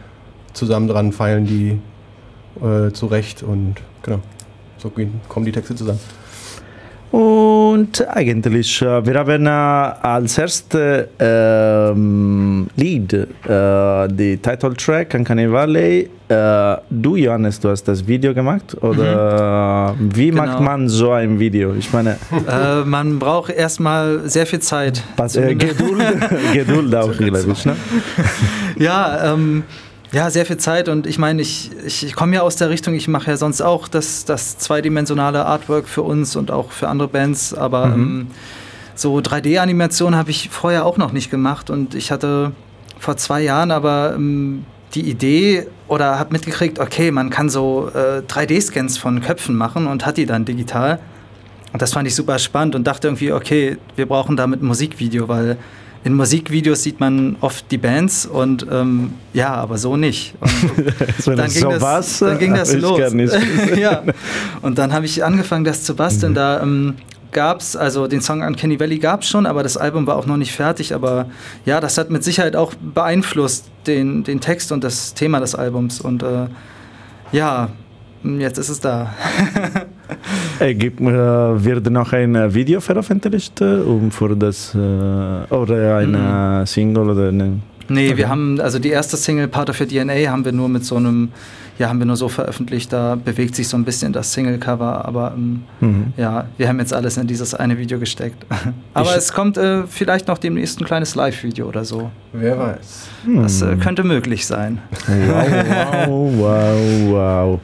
zusammen 0.53 0.89
dran, 0.89 1.13
feilen 1.13 1.47
die 1.47 1.79
äh, 2.61 2.91
zurecht 2.93 3.43
und 3.45 3.77
genau, 4.03 4.19
so 4.79 4.91
gehen, 4.91 5.21
kommen 5.29 5.47
die 5.47 5.53
Texte 5.53 5.77
zusammen. 5.77 6.01
Und 7.13 8.09
eigentlich, 8.09 8.81
äh, 8.81 9.05
wir 9.07 9.15
haben 9.19 9.47
äh, 9.47 9.51
als 9.51 10.39
erste 10.39 11.09
ähm, 11.19 12.67
Lied 12.75 13.13
äh, 13.13 14.09
die 14.09 14.39
Titeltrack 14.39 15.15
an 15.15 15.23
Carnivale. 15.25 16.07
Äh, 16.29 16.77
du, 16.89 17.17
Johannes, 17.17 17.61
du 17.61 17.69
hast 17.69 17.85
das 17.87 18.07
Video 18.07 18.33
gemacht? 18.33 18.75
Oder 18.81 19.95
äh, 19.95 20.17
wie 20.17 20.31
Genau. 20.31 20.47
macht 20.47 20.61
man 20.61 20.89
so 20.89 21.11
ein 21.13 21.39
Video? 21.39 21.75
Ich 21.75 21.93
meine, 21.93 22.17
Äh, 22.49 22.85
man 22.87 23.19
braucht 23.19 23.53
erstmal 23.53 24.21
sehr 24.31 24.47
viel 24.47 24.61
Zeit. 24.61 25.03
was, 25.19 25.37
äh, 25.37 25.55
Geduld, 25.55 26.01
Geduld 26.55 26.95
auch, 26.95 27.13
glaube 27.15 27.45
ich. 27.53 27.67
Ne? 27.67 27.77
Ja, 28.79 29.35
ähm, 29.35 29.65
ja, 30.13 30.31
sehr 30.31 30.47
viel 30.47 30.59
Zeit 30.59 30.89
und 30.89 31.07
ich 31.07 31.19
meine, 31.19 31.43
ich, 31.43 31.71
ich, 31.85 32.05
ich 32.07 32.15
komme 32.15 32.37
ja 32.37 32.43
aus 32.43 32.57
der 32.57 32.71
Richtung, 32.71 32.95
ich 32.95 33.09
mache 33.09 33.31
ja 33.31 33.37
sonst 33.37 33.63
auch 33.63 33.89
das, 33.89 34.25
das 34.25 34.59
zweidimensionale 34.59 35.45
Artwork 35.47 35.89
für 35.89 36.03
uns 36.03 36.37
und 36.37 36.51
auch 36.51 36.71
für 36.71 36.89
andere 36.89 37.09
Bands, 37.09 37.55
aber 37.55 37.87
ähm, 37.87 38.29
so 38.95 39.17
3D-Animation 39.17 40.15
habe 40.15 40.31
ich 40.31 40.51
vorher 40.51 40.85
auch 40.85 40.99
noch 40.99 41.13
nicht 41.13 41.31
gemacht 41.31 41.71
und 41.71 41.95
ich 41.95 42.11
hatte 42.11 42.53
vor 42.99 43.17
zwei 43.17 43.41
Jahren 43.41 43.71
aber 43.71 44.13
ähm, 44.15 44.65
die 44.95 45.09
Idee 45.09 45.67
oder 45.89 46.19
habe 46.19 46.33
mitgekriegt, 46.33 46.79
okay, 46.79 47.11
man 47.11 47.31
kann 47.31 47.49
so 47.49 47.91
äh, 47.95 48.21
3D-Scans 48.21 48.99
von 48.99 49.21
Köpfen 49.21 49.57
machen 49.57 49.87
und 49.87 50.05
hat 50.05 50.17
die 50.17 50.27
dann 50.27 50.45
digital. 50.45 50.99
Und 51.73 51.81
das 51.81 51.95
fand 51.95 52.07
ich 52.07 52.15
super 52.15 52.39
spannend 52.39 52.75
und 52.75 52.87
dachte 52.87 53.09
irgendwie, 53.09 53.33
okay, 53.33 53.79
wir 53.97 54.07
brauchen 54.07 54.37
damit 54.37 54.63
ein 54.63 54.67
Musikvideo, 54.67 55.29
weil 55.29 55.57
in 56.05 56.15
Musikvideos 56.15 56.83
sieht 56.83 56.99
man 56.99 57.37
oft 57.41 57.71
die 57.71 57.79
Bands 57.79 58.27
und 58.27 58.67
ähm, 58.71 59.13
ja, 59.33 59.55
aber 59.55 59.79
so 59.79 59.97
nicht. 59.97 60.35
Wenn 61.25 61.37
dann 61.37 61.51
ging, 61.51 61.63
so 61.63 61.71
das, 61.71 61.83
was, 61.83 62.19
dann 62.19 62.39
ging 62.39 62.55
das 62.55 62.75
los. 62.75 63.01
ja. 63.77 64.03
Und 64.63 64.79
dann 64.79 64.93
habe 64.93 65.07
ich 65.07 65.25
angefangen, 65.25 65.65
das 65.65 65.85
zu 65.85 65.95
basteln. 65.95 66.35
Da 66.35 66.61
ähm, 66.61 66.97
gab 67.31 67.61
es, 67.61 67.77
also 67.77 68.09
den 68.09 68.21
Song 68.21 68.43
an 68.43 68.57
Kenny 68.57 68.81
Valley 68.81 68.99
gab 68.99 69.23
es 69.23 69.29
schon, 69.29 69.47
aber 69.47 69.63
das 69.63 69.77
Album 69.77 70.07
war 70.09 70.17
auch 70.17 70.27
noch 70.27 70.37
nicht 70.37 70.53
fertig. 70.53 70.93
Aber 70.93 71.27
ja, 71.65 71.81
das 71.81 71.97
hat 71.99 72.11
mit 72.11 72.25
Sicherheit 72.25 72.57
auch 72.57 72.75
beeinflusst 72.75 73.67
den, 73.87 74.25
den 74.25 74.41
Text 74.41 74.73
und 74.73 74.83
das 74.83 75.15
Thema 75.15 75.39
des 75.39 75.55
Albums. 75.55 76.01
Und 76.01 76.25
äh, 76.25 76.49
ja, 77.31 77.69
jetzt 78.25 78.59
ist 78.59 78.71
es 78.71 78.81
da. 78.81 79.15
Äh, 80.61 80.75
gibt, 80.75 81.01
äh, 81.01 81.05
wird 81.65 81.91
noch 81.91 82.13
ein 82.13 82.35
äh, 82.35 82.53
Video 82.55 82.81
veröffentlicht 82.81 83.61
äh, 83.61 83.77
um 83.81 84.11
für 84.11 84.35
das 84.37 84.75
äh, 84.75 84.79
oder 85.55 85.97
eine 85.99 86.65
Single 86.67 87.11
oder 87.11 87.29
eine 87.29 87.61
Nee, 87.89 88.09
Okay. 88.09 88.17
wir 88.19 88.29
haben, 88.29 88.61
also 88.61 88.79
die 88.79 88.89
erste 88.91 89.17
Single 89.17 89.49
Part 89.49 89.69
of 89.69 89.79
Your 89.81 89.87
DNA 89.89 90.31
haben 90.31 90.45
wir 90.45 90.53
nur 90.53 90.69
mit 90.69 90.85
so 90.85 90.97
einem, 90.97 91.31
ja, 91.79 91.89
haben 91.89 91.99
wir 91.99 92.07
nur 92.07 92.17
so 92.17 92.29
veröffentlicht, 92.29 92.91
da 92.93 93.17
bewegt 93.23 93.55
sich 93.57 93.69
so 93.69 93.77
ein 93.77 93.85
bisschen 93.85 94.13
das 94.13 94.33
Single-Cover, 94.33 95.05
aber 95.05 95.35
ähm, 95.37 95.63
Mhm. 95.81 96.13
ja, 96.17 96.47
wir 96.57 96.69
haben 96.69 96.79
jetzt 96.79 96.95
alles 96.95 97.17
in 97.19 97.27
dieses 97.27 97.55
eine 97.55 97.77
Video 97.77 97.99
gesteckt. 97.99 98.47
aber 98.95 99.11
Ich- 99.11 99.17
es 99.17 99.33
kommt 99.33 99.59
äh, 99.59 99.83
vielleicht 99.89 100.29
noch 100.29 100.39
demnächst 100.39 100.81
ein 100.81 100.85
kleines 100.87 101.17
Live-Video 101.17 101.67
oder 101.69 101.85
so. 101.85 102.11
Wer 102.33 102.57
weiß. 102.59 103.09
Das 103.43 103.61
äh, 103.63 103.77
könnte 103.77 104.05
möglich 104.05 104.47
sein. 104.47 104.79
Wow, 105.07 106.09
wow, 106.39 106.79
wow. 107.11 107.61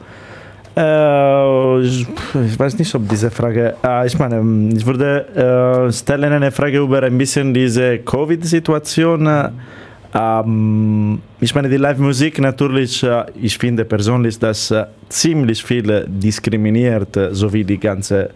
Äh, 0.79 1.81
ich, 1.81 2.07
ich 2.47 2.57
weiß 2.57 2.77
nicht, 2.77 2.95
ob 2.95 3.07
diese 3.09 3.29
Frage. 3.29 3.75
Äh, 3.83 4.07
ich 4.07 4.17
meine, 4.17 4.73
ich 4.73 4.85
würde 4.85 5.87
äh, 5.87 5.91
stellen 5.91 6.31
eine 6.31 6.51
Frage 6.51 6.77
über 6.77 7.03
ein 7.03 7.17
bisschen 7.17 7.53
diese 7.53 7.99
Covid-Situation. 7.99 9.27
Äh, 9.27 9.49
ähm, 10.13 11.21
ich 11.41 11.53
meine, 11.53 11.67
die 11.67 11.75
Live-Musik 11.75 12.39
natürlich, 12.39 13.05
ich 13.41 13.57
finde 13.57 13.83
persönlich, 13.83 14.39
dass 14.39 14.73
ziemlich 15.09 15.63
viele 15.63 16.05
diskriminiert, 16.07 17.17
sowie 17.31 17.63
die 17.63 17.77
ganze 17.77 18.29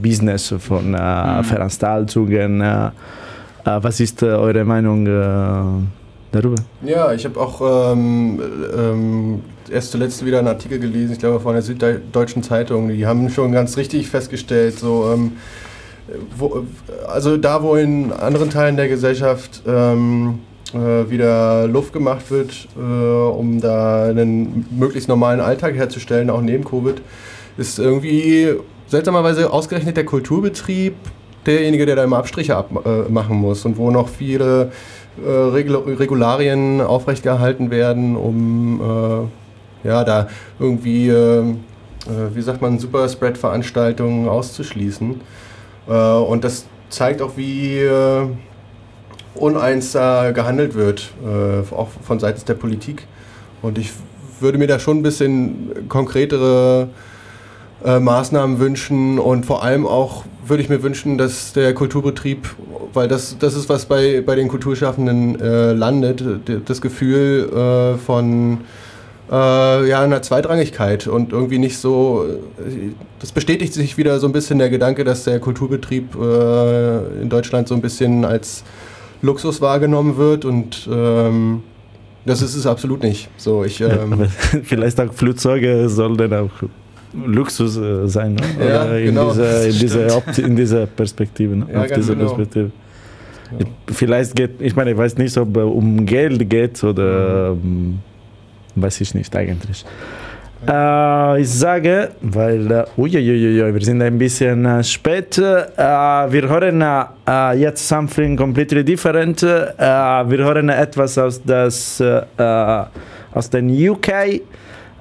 Business 0.00 0.54
von 0.58 0.94
äh, 0.94 1.42
Veranstaltungen. 1.42 2.62
Was 3.64 4.00
ist 4.00 4.22
eure 4.22 4.64
Meinung 4.64 5.06
darüber? 6.32 6.56
Ja, 6.82 7.12
ich 7.12 7.24
habe 7.24 7.38
auch 7.40 7.92
ähm, 7.92 8.40
ähm, 8.76 9.40
erst 9.70 9.92
zuletzt 9.92 10.24
wieder 10.24 10.38
einen 10.38 10.48
Artikel 10.48 10.78
gelesen, 10.78 11.12
ich 11.12 11.18
glaube 11.18 11.40
von 11.40 11.54
der 11.54 11.62
Süddeutschen 11.62 12.42
Zeitung. 12.42 12.88
Die 12.88 13.06
haben 13.06 13.28
schon 13.30 13.52
ganz 13.52 13.76
richtig 13.76 14.08
festgestellt, 14.08 14.78
so 14.78 15.10
ähm, 15.12 15.32
wo, 16.36 16.64
also 17.08 17.36
da, 17.36 17.62
wo 17.62 17.74
in 17.76 18.12
anderen 18.12 18.50
Teilen 18.50 18.76
der 18.76 18.88
Gesellschaft 18.88 19.62
ähm, 19.66 20.40
äh, 20.74 21.10
wieder 21.10 21.66
Luft 21.66 21.92
gemacht 21.92 22.30
wird, 22.30 22.68
äh, 22.76 22.80
um 22.80 23.60
da 23.60 24.06
einen 24.06 24.66
möglichst 24.70 25.08
normalen 25.08 25.40
Alltag 25.40 25.74
herzustellen, 25.74 26.30
auch 26.30 26.40
neben 26.40 26.64
Covid, 26.64 27.00
ist 27.56 27.78
irgendwie 27.78 28.54
seltsamerweise 28.86 29.52
ausgerechnet 29.52 29.96
der 29.96 30.04
Kulturbetrieb 30.04 30.94
derjenige, 31.46 31.86
der 31.86 31.96
da 31.96 32.04
immer 32.04 32.18
Abstriche 32.18 32.56
ab, 32.56 32.70
äh, 32.84 33.10
machen 33.10 33.36
muss 33.36 33.64
und 33.64 33.76
wo 33.76 33.90
noch 33.90 34.08
viele 34.08 34.72
Regularien 35.18 36.80
aufrechtgehalten 36.80 37.70
werden, 37.70 38.16
um 38.16 38.80
äh, 39.84 39.88
ja, 39.88 40.04
da 40.04 40.28
irgendwie, 40.58 41.08
äh, 41.08 41.40
äh, 41.40 41.54
wie 42.34 42.42
sagt 42.42 42.62
man, 42.62 42.78
Superspread-Veranstaltungen 42.78 44.28
auszuschließen. 44.28 45.20
Äh, 45.88 45.92
und 45.92 46.44
das 46.44 46.66
zeigt 46.88 47.22
auch, 47.22 47.36
wie 47.36 47.78
äh, 47.78 48.26
uneins 49.34 49.92
da 49.92 50.32
gehandelt 50.32 50.74
wird, 50.74 51.12
äh, 51.24 51.74
auch 51.74 51.88
von 52.02 52.18
seitens 52.18 52.44
der 52.44 52.54
Politik. 52.54 53.06
Und 53.62 53.78
ich 53.78 53.90
würde 54.40 54.58
mir 54.58 54.66
da 54.66 54.78
schon 54.78 54.98
ein 54.98 55.02
bisschen 55.02 55.88
konkretere 55.88 56.88
äh, 57.84 57.98
Maßnahmen 57.98 58.58
wünschen 58.58 59.18
und 59.18 59.46
vor 59.46 59.62
allem 59.62 59.86
auch 59.86 60.24
würde 60.46 60.62
ich 60.62 60.68
mir 60.68 60.82
wünschen, 60.82 61.16
dass 61.16 61.52
der 61.52 61.74
Kulturbetrieb, 61.74 62.48
weil 62.92 63.08
das, 63.08 63.36
das 63.38 63.54
ist, 63.54 63.68
was 63.68 63.86
bei, 63.86 64.20
bei 64.20 64.34
den 64.34 64.48
Kulturschaffenden 64.48 65.40
äh, 65.40 65.72
landet, 65.72 66.22
das 66.66 66.80
Gefühl 66.80 67.48
äh, 67.48 67.98
von 67.98 68.58
äh, 69.30 69.88
ja, 69.88 70.02
einer 70.02 70.22
Zweitrangigkeit 70.22 71.06
und 71.06 71.32
irgendwie 71.32 71.58
nicht 71.58 71.78
so, 71.78 72.26
äh, 72.58 72.90
das 73.20 73.32
bestätigt 73.32 73.72
sich 73.72 73.96
wieder 73.96 74.18
so 74.18 74.26
ein 74.26 74.32
bisschen 74.32 74.58
der 74.58 74.70
Gedanke, 74.70 75.04
dass 75.04 75.24
der 75.24 75.38
Kulturbetrieb 75.40 76.14
in 76.14 77.28
Deutschland 77.28 77.68
so 77.68 77.74
ein 77.74 77.80
bisschen 77.80 78.24
als 78.24 78.64
Luxus 79.22 79.60
wahrgenommen 79.60 80.16
wird 80.16 80.44
und 80.44 80.88
ähm, 80.90 81.62
das 82.24 82.42
ist 82.42 82.54
es 82.54 82.66
absolut 82.66 83.02
nicht. 83.02 83.28
So, 83.36 83.64
ich, 83.64 83.80
ähm, 83.80 84.12
Aber 84.12 84.26
vielleicht 84.64 85.00
auch 85.00 85.12
Flugzeuge 85.12 85.88
sollen 85.88 86.32
auch 86.32 86.50
Luxus 87.12 87.76
äh, 87.76 88.06
sein, 88.06 88.34
ne? 88.34 88.42
Ja, 88.58 88.84
Oder 88.84 88.98
in, 88.98 89.06
genau. 89.06 89.30
dieser, 89.30 89.64
in, 89.64 89.72
dieser 89.78 90.38
in 90.38 90.56
dieser 90.56 90.86
Perspektive. 90.86 91.56
Ne? 91.56 91.66
Ja, 91.72 91.80
Auf 91.80 91.88
ganz 91.88 92.00
diese 92.00 92.16
genau. 92.16 92.26
Perspektive. 92.26 92.70
Vielleicht 93.90 94.36
geht, 94.36 94.60
ich 94.60 94.76
meine, 94.76 94.92
ich 94.92 94.96
weiß 94.96 95.16
nicht, 95.18 95.36
ob 95.36 95.56
äh, 95.56 95.60
um 95.60 96.06
Geld 96.06 96.48
geht 96.48 96.82
oder 96.84 97.50
ähm, 97.50 97.98
weiß 98.76 99.00
ich 99.00 99.14
nicht 99.14 99.34
eigentlich. 99.34 99.84
Äh, 100.68 101.40
ich 101.40 101.48
sage, 101.48 102.10
weil 102.20 102.70
äh, 102.70 102.84
uiuiuiui, 102.96 103.74
wir 103.74 103.80
sind 103.80 104.02
ein 104.02 104.18
bisschen 104.18 104.66
äh, 104.66 104.84
spät. 104.84 105.38
Wir 105.38 106.48
hören 106.48 106.84
jetzt 107.58 107.88
something 107.88 108.36
completely 108.36 108.84
different. 108.84 109.42
Wir 109.42 110.38
hören 110.44 110.68
etwas 110.68 111.16
aus, 111.18 111.42
das, 111.42 112.02
aus 113.32 113.50
den 113.50 113.88
UK. 113.88 114.42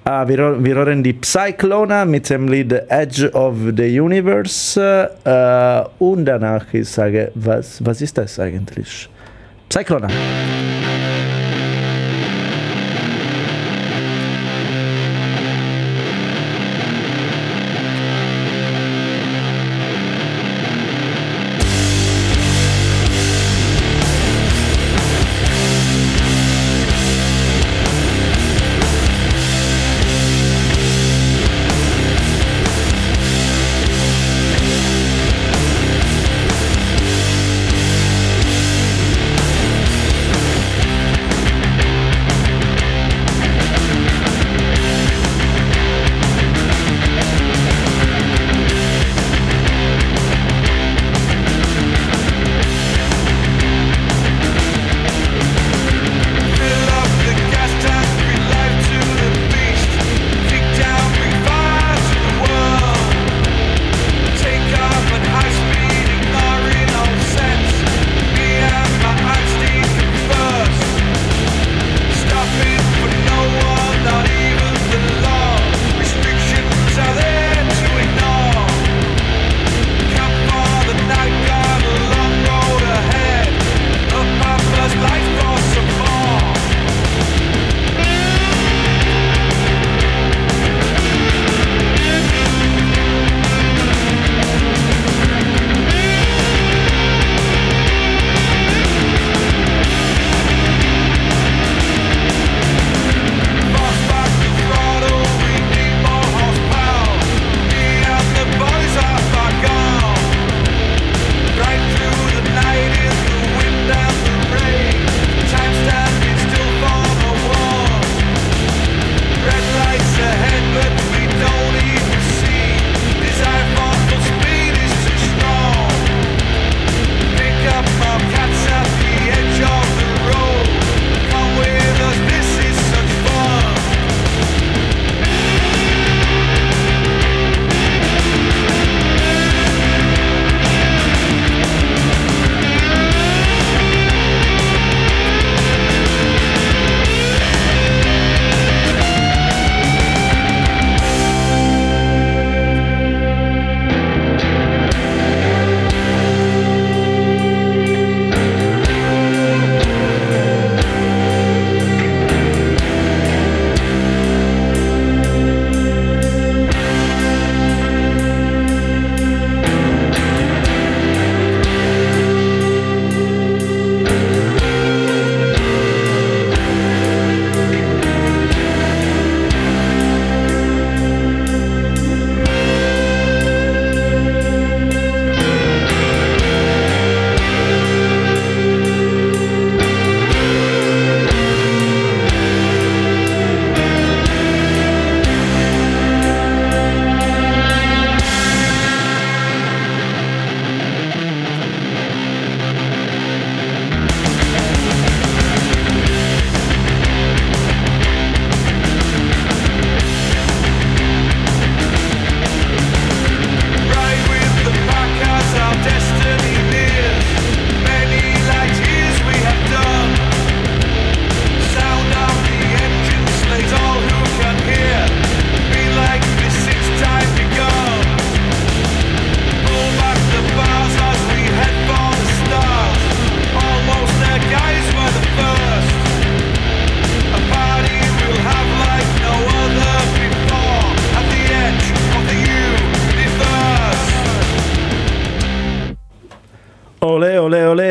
Äh, 0.05 0.27
wir, 0.27 0.63
wir 0.63 0.75
hören 0.75 1.03
die 1.03 1.13
Psyclona 1.13 2.05
mit 2.05 2.29
dem 2.29 2.47
Lied 2.47 2.71
Edge 2.89 3.31
of 3.33 3.55
the 3.75 3.99
Universe. 3.99 5.09
Äh, 5.23 6.03
und 6.03 6.25
danach 6.25 6.65
ich 6.73 6.89
sage, 6.89 7.31
was, 7.35 7.83
was 7.85 8.01
ist 8.01 8.17
das 8.17 8.39
eigentlich? 8.39 9.09
Psyclona. 9.69 10.07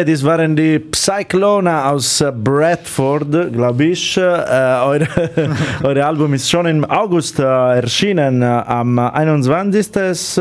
Dies 0.09 0.25
waren 0.25 0.57
die 0.57 0.79
Psyclona 0.79 1.91
aus 1.91 2.23
äh, 2.23 2.33
Bradford, 2.33 3.53
glaube 3.53 3.85
ich. 3.85 4.17
Äh, 4.17 4.21
eure, 4.21 5.07
eure 5.83 6.07
Album 6.07 6.33
ist 6.33 6.49
schon 6.49 6.65
im 6.65 6.83
August 6.87 7.39
äh, 7.39 7.43
erschienen, 7.43 8.41
äh, 8.41 8.47
am 8.47 8.99
21. 8.99 9.91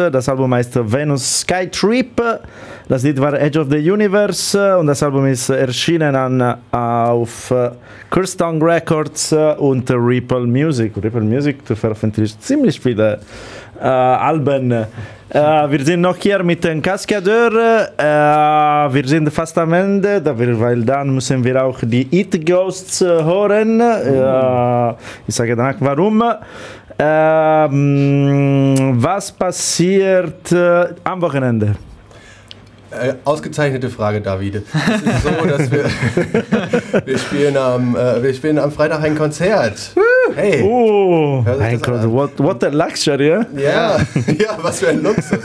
Das 0.10 0.30
Album 0.30 0.54
heißt 0.54 0.80
Venus 0.90 1.42
Sky 1.42 1.68
Trip. 1.70 2.22
Das 2.88 3.04
Lied 3.04 3.20
war 3.20 3.34
Edge 3.34 3.60
of 3.60 3.68
the 3.70 3.92
Universe 3.92 4.78
und 4.78 4.88
das 4.88 5.04
Album 5.04 5.26
ist 5.26 5.50
erschienen 5.50 6.16
an, 6.16 6.40
äh, 6.40 6.56
auf 6.72 7.52
äh, 7.52 7.72
Kirstone 8.10 8.64
Records 8.64 9.34
äh, 9.34 9.54
und 9.58 9.92
Ripple 9.92 10.48
Music. 10.48 10.94
Ripple 10.96 11.20
Music 11.20 11.58
veröffentlicht 11.66 12.42
ziemlich 12.42 12.80
viele 12.80 13.20
Alben. 13.80 14.88
Äh, 15.30 15.40
wir 15.40 15.84
sind 15.84 16.02
noch 16.02 16.16
hier 16.16 16.42
mit 16.42 16.64
den 16.64 16.82
Cascadeur. 16.82 17.90
Äh, 17.98 18.94
wir 18.94 19.08
sind 19.08 19.30
fast 19.30 19.58
am 19.58 19.74
Ende, 19.74 20.22
weil 20.24 20.84
dann 20.84 21.14
müssen 21.14 21.44
wir 21.44 21.64
auch 21.64 21.80
die 21.82 22.08
It 22.18 22.46
Ghosts 22.46 23.02
äh, 23.02 23.06
hören. 23.06 23.82
Äh, 23.82 24.96
ich 25.28 25.36
sage 25.36 25.56
danach 25.56 25.76
warum. 25.80 26.24
Ähm, 26.98 28.96
was 28.96 29.32
passiert 29.32 30.52
äh, 30.52 30.88
am 31.04 31.22
Wochenende? 31.22 31.76
Äh, 32.90 33.16
ausgezeichnete 33.26 33.90
Frage, 33.90 34.22
David. 34.22 34.56
Es 34.56 35.02
ist 35.02 35.24
so, 35.24 35.46
dass 35.46 35.70
wir, 35.70 35.86
wir, 37.06 37.18
spielen 37.18 37.58
am, 37.58 37.96
äh, 37.96 38.24
wir 38.24 38.34
spielen 38.34 38.58
am 38.60 38.72
Freitag 38.72 39.04
ein 39.04 39.18
Konzert. 39.18 39.92
Hey! 40.36 40.62
Oh, 40.64 41.44
an? 41.46 42.12
what, 42.12 42.32
what 42.40 42.64
a 42.64 42.70
luxury, 42.70 43.28
ja? 43.30 43.46
Ja, 43.58 43.98
ja, 44.28 44.58
was 44.62 44.80
für 44.80 44.90
ein 44.90 45.04
Luxus. 45.04 45.40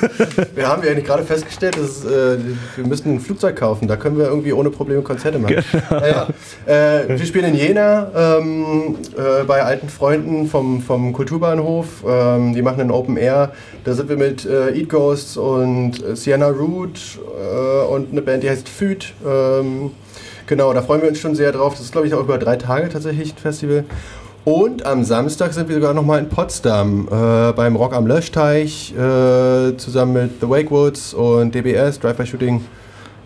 Wir 0.54 0.68
haben 0.68 0.84
ja 0.84 0.94
nicht 0.94 1.06
gerade 1.06 1.24
festgestellt, 1.24 1.76
dass, 1.76 2.04
äh, 2.04 2.38
wir 2.76 2.86
müssen 2.86 3.14
ein 3.14 3.20
Flugzeug 3.20 3.56
kaufen. 3.56 3.88
Da 3.88 3.96
können 3.96 4.18
wir 4.18 4.26
irgendwie 4.26 4.52
ohne 4.52 4.70
Probleme 4.70 5.02
Konzerte 5.02 5.38
machen. 5.38 5.56
Naja, 5.90 6.28
äh, 6.66 7.08
wir 7.18 7.26
spielen 7.26 7.46
in 7.46 7.54
Jena 7.54 8.38
ähm, 8.38 8.96
äh, 9.16 9.44
bei 9.44 9.62
alten 9.62 9.88
Freunden 9.88 10.48
vom, 10.48 10.80
vom 10.80 11.12
Kulturbahnhof. 11.12 12.04
Ähm, 12.06 12.54
die 12.54 12.62
machen 12.62 12.80
ein 12.80 12.90
Open 12.90 13.16
Air. 13.16 13.52
Da 13.84 13.94
sind 13.94 14.08
wir 14.08 14.16
mit 14.16 14.44
äh, 14.44 14.70
Eat 14.78 14.88
Ghosts 14.88 15.36
und 15.36 16.02
äh, 16.04 16.14
Sienna 16.14 16.48
Root 16.48 17.00
äh, 17.18 17.84
und 17.92 18.12
eine 18.12 18.22
Band, 18.22 18.42
die 18.44 18.50
heißt 18.50 18.68
Füd. 18.68 19.12
Ähm, 19.26 19.90
genau, 20.46 20.72
da 20.72 20.82
freuen 20.82 21.02
wir 21.02 21.08
uns 21.08 21.18
schon 21.18 21.34
sehr 21.34 21.50
drauf. 21.52 21.72
Das 21.74 21.82
ist, 21.82 21.92
glaube 21.92 22.06
ich, 22.06 22.14
auch 22.14 22.20
über 22.20 22.38
drei 22.38 22.56
Tage 22.56 22.88
tatsächlich 22.88 23.34
ein 23.34 23.38
Festival. 23.38 23.84
Und 24.44 24.86
am 24.86 25.04
Samstag 25.04 25.52
sind 25.52 25.68
wir 25.68 25.76
sogar 25.76 25.94
nochmal 25.94 26.18
in 26.20 26.28
Potsdam 26.28 27.06
äh, 27.10 27.52
beim 27.52 27.76
Rock 27.76 27.92
am 27.94 28.06
Löschteich 28.06 28.92
äh, 28.92 29.76
zusammen 29.76 30.12
mit 30.14 30.30
The 30.40 30.48
Wakewoods 30.48 31.14
und 31.14 31.54
DBS, 31.54 31.98
Drive-By-Shooting. 32.00 32.64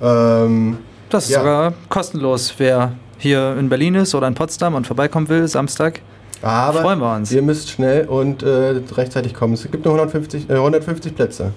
Ähm, 0.02 0.78
Das 1.10 1.24
ist 1.24 1.30
Ja. 1.30 1.38
sogar 1.40 1.72
kostenlos. 1.88 2.52
Wer 2.58 2.92
hier 3.18 3.56
in 3.58 3.68
Berlin 3.70 3.94
ist 3.94 4.14
oder 4.14 4.26
in 4.26 4.34
Potsdam 4.34 4.74
und 4.74 4.86
vorbeikommen 4.86 5.28
will, 5.30 5.46
Samstag, 5.48 6.00
aber 6.42 6.80
freuen 6.82 6.98
wir 7.00 7.14
uns. 7.14 7.32
ihr 7.32 7.42
müsst 7.42 7.70
schnell 7.70 8.06
und 8.06 8.42
äh, 8.42 8.80
rechtzeitig 8.94 9.34
kommen. 9.34 9.54
Es 9.54 9.62
gibt 9.70 9.84
nur 9.84 9.94
150, 9.94 10.48
äh, 10.50 10.54
150 10.54 11.14
Plätze. 11.14 11.52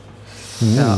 Ja. 0.75 0.97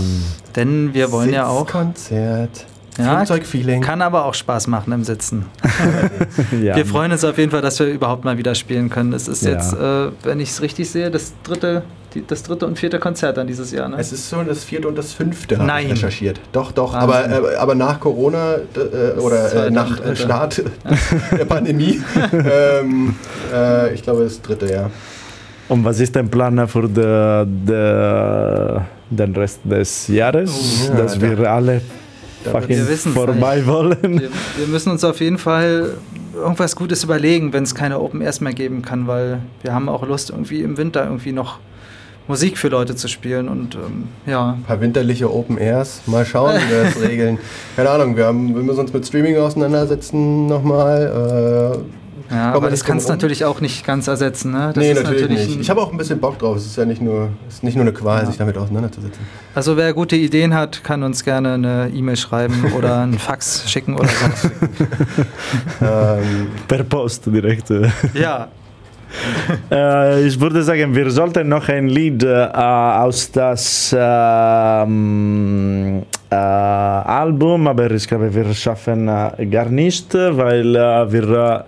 Denn 0.56 0.94
wir 0.94 1.12
wollen 1.12 1.32
ja 1.34 1.48
auch. 1.48 1.68
Konzert. 1.68 2.66
Ja, 2.98 3.16
Flugzeugfeeling. 3.18 3.82
Kann 3.82 4.02
aber 4.02 4.26
auch 4.26 4.34
Spaß 4.34 4.68
machen 4.68 4.92
im 4.92 5.04
Sitzen. 5.04 5.46
ja. 6.62 6.76
Wir 6.76 6.86
freuen 6.86 7.12
uns 7.12 7.24
auf 7.24 7.38
jeden 7.38 7.50
Fall, 7.52 7.62
dass 7.62 7.80
wir 7.80 7.88
überhaupt 7.88 8.26
mal 8.26 8.38
wieder 8.38 8.54
spielen 8.54 8.90
können. 8.90 9.14
Es 9.14 9.28
ist 9.28 9.44
Ja. 9.44 9.52
jetzt, 9.52 9.74
äh, 9.74 10.10
wenn 10.24 10.40
ich 10.42 10.50
es 10.50 10.62
richtig 10.62 10.90
sehe, 10.90 11.10
das 11.10 11.34
dritte, 11.44 11.84
die, 12.14 12.26
das 12.26 12.44
dritte 12.44 12.66
und 12.68 12.78
vierte 12.78 13.00
Konzert 13.00 13.38
dann 13.38 13.48
dieses 13.48 13.72
Jahr. 13.72 13.88
Ne? 13.90 13.96
Es 14.00 14.12
ist 14.12 14.30
so 14.30 14.42
das 14.44 14.64
vierte 14.64 14.88
und 14.88 14.98
das 14.98 15.14
fünfte, 15.14 15.58
habe 15.58 15.68
Nein. 15.68 15.86
ich 15.88 15.92
recherchiert. 15.94 16.40
Doch, 16.52 16.72
doch. 16.72 16.94
Aber, 16.94 17.30
äh, 17.30 17.56
aber 17.56 17.76
nach 17.76 18.00
Corona 18.00 18.56
äh, 18.56 19.20
oder 19.20 19.68
äh, 19.68 19.72
nach 19.72 19.98
dritte. 19.98 20.16
Start 20.16 20.64
der 21.38 21.46
Pandemie, 21.46 22.02
ähm, 22.34 23.16
äh, 23.54 23.94
ich 23.94 24.04
glaube 24.04 24.24
das 24.26 24.42
dritte, 24.42 24.72
ja. 24.72 24.90
Und 25.70 25.86
was 25.86 26.00
ist 26.02 26.16
dein 26.16 26.30
Plan 26.30 26.68
für 26.68 26.88
de, 26.90 27.46
de, 27.46 28.82
den 29.10 29.34
Rest 29.36 29.62
des 29.64 30.08
Jahres? 30.10 30.52
Oh, 30.52 30.90
ja, 30.94 31.02
dass 31.02 31.18
da- 31.18 31.22
wir 31.22 31.50
alle 31.50 31.82
da- 32.44 32.52
fucking 32.52 32.78
Wir 32.88 32.98
vorbei 32.98 33.66
wollen? 33.66 33.98
wir, 34.20 34.30
wir 34.58 34.68
müssen 34.68 34.92
uns 34.92 35.04
auf 35.06 35.22
jeden 35.22 35.38
Fall 35.38 35.94
irgendwas 36.36 36.76
Gutes 36.76 37.04
überlegen, 37.04 37.54
wenn 37.54 37.64
es 37.64 37.74
keine 37.76 38.00
Open 38.00 38.22
Airs 38.22 38.42
mehr 38.42 38.54
geben 38.54 38.82
kann, 38.82 39.08
weil 39.08 39.40
wir 39.62 39.74
haben 39.74 39.88
auch 39.88 40.06
Lust, 40.06 40.30
irgendwie 40.30 40.62
im 40.62 40.76
Winter 40.78 41.06
irgendwie 41.06 41.32
noch 41.32 41.60
Musik 42.32 42.58
für 42.58 42.70
Leute 42.70 42.96
zu 42.96 43.10
spielen 43.10 43.50
und 43.50 43.76
ähm, 43.76 44.06
ja. 44.26 44.54
Ein 44.54 44.64
paar 44.64 44.80
winterliche 44.80 45.30
Open 45.30 45.58
Airs. 45.58 46.02
Mal 46.06 46.26
schauen, 46.26 46.56
wie 46.56 46.70
wir 46.72 46.84
das 46.86 47.02
regeln. 47.10 47.38
Keine 47.76 47.90
Ahnung, 47.90 48.16
wir, 48.16 48.26
haben, 48.26 48.56
wir 48.56 48.64
müssen 48.64 48.80
uns 48.80 48.94
mit 48.94 49.06
Streaming 49.06 49.36
auseinandersetzen 49.38 50.48
nochmal. 50.48 51.82
Äh, 52.32 52.34
Ja, 52.34 52.54
aber 52.54 52.70
das 52.70 52.86
kannst 52.86 53.10
du 53.10 53.12
natürlich 53.12 53.44
auch 53.44 53.60
nicht 53.60 53.86
ganz 53.86 54.08
ersetzen. 54.08 54.52
Ne? 54.54 54.72
Das 54.74 54.78
nee, 54.82 54.92
ist 54.94 55.04
natürlich, 55.04 55.48
nicht. 55.50 55.60
Ich 55.60 55.70
habe 55.70 55.82
auch 55.82 55.92
ein 55.92 55.98
bisschen 55.98 56.22
Bock 56.22 56.40
drauf. 56.40 56.56
Es 56.56 56.66
ist 56.66 56.78
ja 56.78 56.86
nicht 56.86 57.02
nur, 57.02 57.28
es 57.50 57.56
ist 57.56 57.64
nicht 57.64 57.76
nur 57.76 57.84
eine 57.84 57.92
Qual, 57.92 58.22
Ja. 58.22 58.26
sich 58.28 58.38
damit 58.38 58.58
auseinanderzusetzen. 58.58 59.22
Also 59.54 59.76
wer 59.76 59.94
gute 59.94 60.16
Ideen 60.16 60.54
hat, 60.54 60.82
kann 60.86 61.04
uns 61.04 61.26
gerne 61.26 61.56
eine 61.56 61.90
E-Mail 61.94 62.16
schreiben 62.16 62.72
oder 62.78 63.02
einen 63.02 63.20
Fax 63.28 63.70
schicken 63.70 63.96
oder 63.96 64.08
so. 64.08 64.48
ähm, 65.86 66.48
Per 66.70 66.84
Post 66.86 67.26
direkt. 67.26 67.70
ja, 68.14 68.48
Äh, 69.72 70.28
ich 70.28 70.40
würde 70.40 70.64
sagen, 70.64 70.96
wir 70.96 71.10
sollten 71.12 71.50
noch 71.50 71.68
ein 71.70 71.88
Lied 71.88 72.24
äh, 72.24 72.48
aus 72.54 73.32
das 73.32 73.96
ähm, 73.98 76.04
äh, 76.30 76.36
Album, 76.36 77.68
aber 77.68 77.92
ich 77.92 78.08
glaube, 78.08 78.34
wir 78.34 78.54
schaffen 78.54 79.08
äh, 79.08 79.46
gar 79.46 79.70
nicht, 79.70 80.14
weil 80.14 80.76
äh, 80.76 81.12
wir 81.12 81.66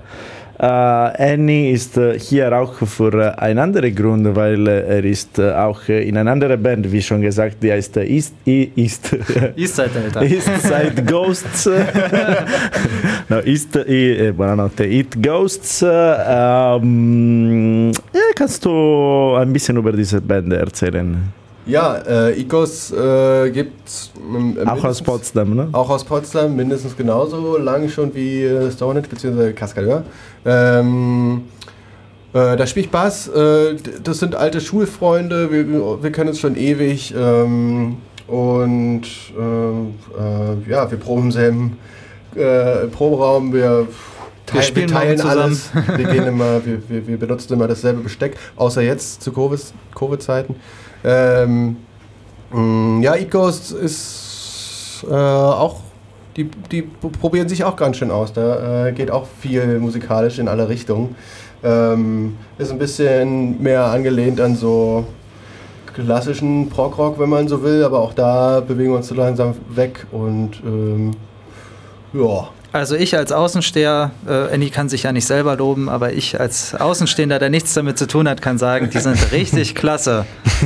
äh, 0.60 0.66
Annie 0.66 1.72
ist 1.72 2.00
hier 2.20 2.58
auch 2.58 2.74
für 2.74 3.38
einen 3.40 3.60
anderen 3.60 3.96
Grund, 3.96 4.36
weil 4.36 4.68
er 4.68 5.04
ist 5.04 5.40
auch 5.40 5.88
in 5.90 6.18
einer 6.18 6.32
anderen 6.32 6.62
Band, 6.62 6.92
wie 6.92 7.02
schon 7.02 7.22
gesagt, 7.22 7.58
die 7.62 7.72
heißt 7.72 7.98
East, 7.98 8.34
East, 8.46 9.12
Delta. 9.12 10.22
East 10.26 10.50
Side 10.62 11.04
Ghosts. 11.06 11.70
no, 13.34 13.42
East, 13.42 13.76
eh, 13.76 14.32
buonanotte, 14.32 14.86
It 14.86 15.22
Ghosts. 15.22 15.84
Ähm, 15.84 17.92
ja, 18.14 18.22
kannst 18.36 18.64
du 18.66 19.36
ein 19.36 19.52
bisschen 19.52 19.78
über 19.78 19.92
diese 19.92 20.22
Band 20.22 20.54
erzählen? 20.54 21.34
ja, 21.66 21.96
äh, 22.08 22.42
Icos 22.42 22.92
äh, 22.92 23.50
gibt 23.50 23.88
es 23.88 24.12
Auch 24.66 24.84
aus 24.84 25.02
Potsdam, 25.02 25.56
ne? 25.56 25.70
Auch 25.72 25.90
aus 25.90 26.04
Potsdam, 26.04 26.56
mindestens 26.56 26.96
genauso 26.96 27.58
lang 27.58 27.88
schon 27.88 28.14
wie 28.14 28.44
äh, 28.44 28.70
Stonehenge 28.70 29.08
bzw. 29.08 29.54
Cascadeur. 29.54 30.04
Ähm, 30.46 31.44
äh, 32.34 32.58
da 32.58 32.68
spiele 32.68 32.86
ich 32.86 32.92
Bass. 32.92 33.30
Äh, 33.30 33.76
das 34.04 34.20
sind 34.20 34.36
alte 34.36 34.60
Schulfreunde. 34.60 35.52
Wir, 35.52 36.04
wir 36.04 36.12
kennen 36.12 36.30
uns 36.30 36.40
schon 36.40 36.58
ewig. 36.58 37.14
Ähm, 37.18 37.98
und 38.28 39.04
ähm, 39.40 39.94
äh, 40.18 40.70
ja, 40.70 40.90
wir 40.90 40.98
proben 40.98 41.24
im 41.24 41.32
selben 41.32 41.78
äh, 42.36 42.88
Proberaum. 42.88 43.54
Wir, 43.54 43.88
teil- 44.46 44.64
spielen 44.64 44.90
wir 44.90 44.96
teilen 44.96 45.22
alles. 45.22 45.70
Wir, 45.96 46.06
gehen 46.06 46.24
immer, 46.28 46.66
wir, 46.66 46.82
wir, 46.90 47.08
wir 47.08 47.18
benutzen 47.18 47.54
immer 47.54 47.68
dasselbe 47.68 48.02
Besteck, 48.02 48.36
außer 48.56 48.82
jetzt 48.82 49.22
zu 49.22 49.32
Covid- 49.32 49.74
Covid-Zeiten. 49.96 50.56
Ähm, 51.04 51.78
mh, 52.52 53.04
ja, 53.04 53.16
Eat 53.16 53.32
Ghost 53.32 53.72
ist 53.72 55.06
äh, 55.10 55.14
auch, 55.14 55.82
die, 56.38 56.46
die 56.72 56.82
probieren 57.22 57.48
sich 57.50 57.64
auch 57.64 57.76
ganz 57.76 57.98
schön 57.98 58.12
aus. 58.12 58.34
Da 58.34 58.88
äh, 58.88 58.92
geht 58.94 59.12
auch 59.12 59.28
viel 59.40 59.80
musikalisch 59.80 60.40
in 60.40 60.48
alle 60.48 60.68
Richtungen. 60.70 61.16
Ähm, 61.64 62.36
ist 62.58 62.72
ein 62.72 62.80
bisschen 62.80 63.62
mehr 63.62 63.86
angelehnt 63.86 64.42
an 64.42 64.56
so 64.56 65.06
klassischen 65.94 66.70
Prog-Rock, 66.70 67.20
wenn 67.20 67.30
man 67.30 67.48
so 67.48 67.62
will, 67.64 67.84
aber 67.84 68.00
auch 68.00 68.14
da 68.14 68.60
bewegen 68.62 68.92
wir 68.92 68.98
uns 68.98 69.08
so 69.08 69.16
langsam 69.16 69.54
weg 69.70 70.06
und 70.12 70.62
ähm, 70.66 71.12
ja. 72.14 72.50
Also 72.72 72.96
ich 72.96 73.16
als 73.16 73.32
Außensteher, 73.32 74.10
äh, 74.28 74.54
Annie 74.54 74.72
kann 74.72 74.90
sich 74.90 75.04
ja 75.04 75.12
nicht 75.12 75.28
selber 75.28 75.56
loben, 75.56 75.90
aber 75.90 76.14
ich 76.14 76.40
als 76.40 76.74
Außenstehender, 76.74 77.38
der 77.38 77.52
nichts 77.52 77.76
damit 77.76 78.00
zu 78.00 78.08
tun 78.08 78.28
hat, 78.28 78.42
kann 78.42 78.58
sagen, 78.58 78.90
die 78.90 78.98
sind 78.98 79.18
richtig 79.32 79.76
klasse. 79.76 80.26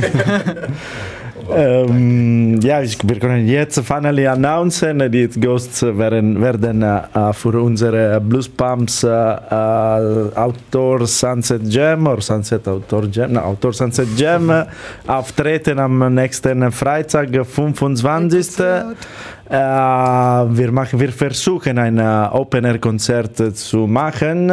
Ähm, 1.50 2.60
ja, 2.60 2.82
ich, 2.82 2.98
wir 3.02 3.18
können 3.18 3.46
jetzt 3.46 3.80
finally 3.80 4.26
announcen, 4.26 5.10
die 5.10 5.28
Ghosts 5.28 5.82
werden, 5.82 6.40
werden 6.40 6.82
äh, 6.82 7.32
für 7.32 7.60
unsere 7.62 8.20
Blues 8.20 8.48
Pumps 8.48 9.02
äh, 9.02 9.08
äh, 9.08 10.34
Outdoor 10.34 11.06
Sunset 11.06 11.62
Jam 11.64 12.06
oder 12.06 12.20
Sunset 12.20 12.66
Outdoor 12.68 13.04
Jam, 13.10 13.32
no, 13.32 13.40
Outdoor 13.40 13.72
Sunset 13.72 14.08
Jam 14.16 14.50
äh, 14.50 14.64
auftreten 15.06 15.78
am 15.78 16.14
nächsten 16.14 16.70
Freitag, 16.70 17.28
25. 17.30 18.60
Äh, 18.60 19.54
wir, 19.54 20.72
machen, 20.72 21.00
wir 21.00 21.12
versuchen 21.12 21.78
ein 21.78 21.98
äh, 21.98 22.28
Open-Air-Konzert 22.30 23.56
zu 23.56 23.86
machen. 23.86 24.52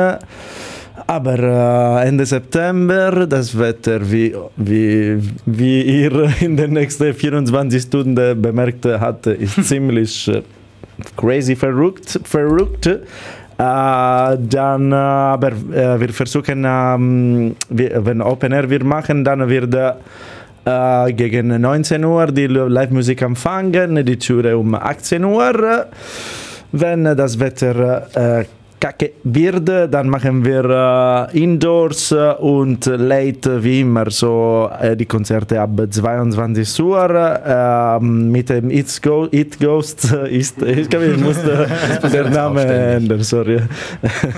Aber 1.08 1.38
äh, 1.38 2.08
Ende 2.08 2.26
September, 2.26 3.28
das 3.28 3.58
Wetter, 3.58 4.00
wie, 4.12 4.36
wie, 4.56 5.22
wie 5.46 5.82
ihr 6.02 6.32
in 6.42 6.58
den 6.58 6.74
nächsten 6.74 7.14
24 7.14 7.82
Stunden 7.84 8.42
bemerkt 8.42 8.86
habt, 8.86 9.28
ist 9.28 9.64
ziemlich 9.68 10.28
äh, 10.28 10.42
crazy 11.16 11.56
verrückt. 11.56 12.20
verrückt. 12.24 12.88
Äh, 12.88 13.00
dann, 13.58 14.92
äh, 14.92 14.96
aber 14.96 15.52
äh, 15.52 16.00
wir 16.00 16.10
versuchen, 16.10 16.66
ähm, 16.68 17.56
wir, 17.70 18.04
wenn 18.04 18.22
Open 18.22 18.52
Air 18.52 18.70
wir 18.70 18.84
machen, 18.84 19.24
dann 19.24 19.48
wird 19.48 19.76
gegen 21.16 21.62
19 21.62 22.04
Uhr 22.04 22.26
die 22.32 22.48
Live-Musik 22.48 23.22
anfangen, 23.22 24.04
die 24.04 24.18
Türe 24.18 24.58
um 24.58 24.74
18 24.74 25.24
Uhr. 25.24 25.86
Wenn 26.72 27.04
das 27.04 27.40
Wetter 27.40 28.48
kacke 28.80 29.12
wird, 29.24 29.68
dann 29.68 30.10
machen 30.10 30.44
wir 30.46 31.30
äh, 31.34 31.44
Indoors 31.44 32.12
äh, 32.12 32.34
und 32.40 32.86
Late 32.86 33.64
wie 33.64 33.82
immer, 33.82 34.10
so 34.10 34.70
äh, 34.80 34.96
die 34.96 35.06
Konzerte 35.06 35.60
ab 35.60 35.72
22 35.90 36.84
Uhr 36.84 37.10
äh, 37.10 38.00
mit 38.04 38.50
dem 38.50 38.70
It, 38.70 39.02
Go 39.02 39.28
It 39.32 39.60
Ghost. 39.60 40.12
äh, 40.14 40.38
Ist, 40.38 40.62
ich 40.62 40.90
glaube, 40.90 41.08
ich 41.08 41.18
musste 41.20 41.68
der 42.12 42.30
Name 42.30 42.64
ändern, 42.66 43.22
sorry. 43.22 43.60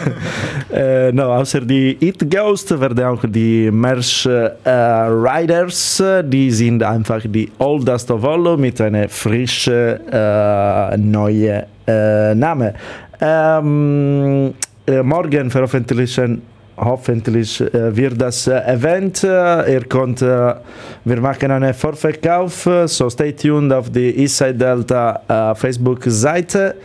äh, 0.74 1.12
no, 1.12 1.34
außer 1.34 1.62
die 1.62 1.98
It 2.00 2.30
Ghost 2.30 2.80
werden 2.80 3.04
auch 3.04 3.24
die 3.28 3.70
Merch 3.72 4.26
äh, 4.26 4.70
Riders, 4.70 6.00
äh, 6.00 6.24
die 6.24 6.52
sind 6.52 6.84
einfach 6.84 7.22
die 7.26 7.50
Oldest 7.58 8.12
of 8.12 8.24
All 8.24 8.58
mit 8.58 8.80
einer 8.82 9.10
frischen 9.10 10.00
äh, 10.12 10.98
neuen 10.98 11.77
äh, 11.88 12.36
Name. 12.36 12.74
Ähm, 13.20 14.54
äh, 14.86 15.04
morgen 15.04 15.50
veröffentlichen 15.50 16.42
hoffentlich 16.78 17.60
äh, 17.62 17.96
wird 17.96 18.22
das 18.22 18.48
äh, 18.48 18.60
Event. 18.60 19.24
Äh, 19.24 19.74
ihr 19.74 19.86
könnt, 19.86 20.22
wir 20.22 21.22
machen 21.22 21.52
einen 21.52 21.74
Vorverkauf, 21.74 22.70
so 22.86 23.10
stay 23.10 23.34
tuned 23.34 23.74
auf 23.74 23.90
die 23.90 24.22
Eastside 24.22 24.54
Delta 24.54 25.56
Facebook-Seite. 25.56 26.76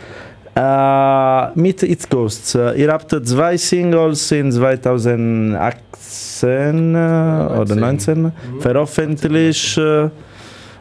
Mit 1.55 1.81
It's 1.81 2.07
Ghosts. 2.07 2.53
Ihr 2.53 2.91
habt 2.91 3.09
zwei 3.25 3.57
Singles 3.57 4.31
in 4.31 4.51
2018 4.51 6.93
äh, 6.93 6.97
oder 7.59 7.75
19 7.75 8.31
veröffentlicht. 8.59 9.79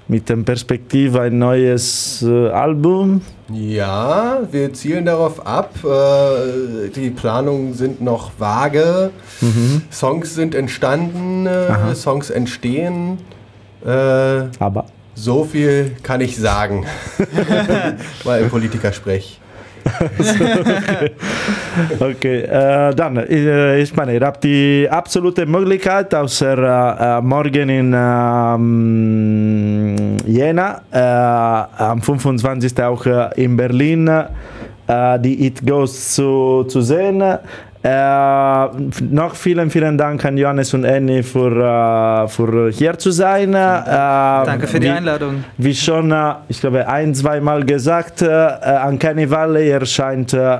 Äh, 0.08 0.12
mit 0.12 0.28
dem 0.28 0.44
Perspektive 0.44 1.20
ein 1.20 1.38
neues 1.38 2.22
äh, 2.22 2.48
Album. 2.48 3.22
Ja, 3.52 4.40
wir 4.50 4.72
zielen 4.72 5.04
darauf 5.04 5.46
ab. 5.46 5.74
Äh, 5.84 6.88
die 6.90 7.10
Planungen 7.10 7.74
sind 7.74 8.00
noch 8.00 8.32
vage. 8.38 9.10
Songs 9.90 10.34
sind 10.34 10.54
entstanden, 10.54 11.46
äh, 11.46 11.94
Songs 11.94 12.30
entstehen. 12.30 13.18
Äh, 13.84 13.88
Aber 14.58 14.86
so 15.14 15.44
viel 15.44 15.92
kann 16.02 16.20
ich 16.20 16.36
sagen. 16.36 16.86
Mal 18.24 18.40
im 18.40 18.50
Politikersprech. 18.50 19.41
Okay, 21.98 22.42
äh, 22.42 22.94
dann, 22.94 23.16
äh, 23.16 23.80
ich 23.80 23.96
meine, 23.96 24.14
ihr 24.14 24.20
habt 24.20 24.44
die 24.44 24.86
absolute 24.90 25.46
Möglichkeit, 25.46 26.14
außer 26.14 27.18
äh, 27.18 27.22
morgen 27.22 27.68
in 27.68 27.92
ähm, 27.96 29.96
Jena, 30.26 30.82
äh, 30.90 30.98
am 31.82 32.02
25. 32.02 32.82
auch 32.82 33.06
äh, 33.06 33.30
in 33.42 33.56
Berlin, 33.56 34.08
äh, 34.08 34.26
die 35.20 35.46
It 35.46 35.66
Goes 35.66 36.14
zu, 36.14 36.64
zu 36.68 36.82
sehen. 36.82 37.22
Äh, 37.84 38.66
noch 39.10 39.34
vielen, 39.34 39.68
vielen 39.68 39.98
Dank 39.98 40.24
an 40.24 40.36
Johannes 40.38 40.72
und 40.72 40.84
Annie 40.84 41.24
für, 41.24 41.50
äh, 42.24 42.28
für 42.28 42.70
hier 42.70 42.96
zu 42.96 43.10
sein. 43.10 43.52
Äh, 43.54 43.56
Danke 43.56 44.68
für 44.68 44.78
die 44.78 44.86
wie- 44.86 44.90
Einladung. 44.90 45.42
wie 45.58 45.74
schon, 45.74 46.12
äh, 46.12 46.34
ich 46.48 46.60
glaube, 46.60 46.86
ein, 46.86 47.12
zweimal 47.12 47.64
gesagt, 47.64 48.22
äh, 48.22 48.26
an 48.30 48.98
Carnivale 49.00 49.68
erscheint 49.68 50.32
äh, 50.32 50.58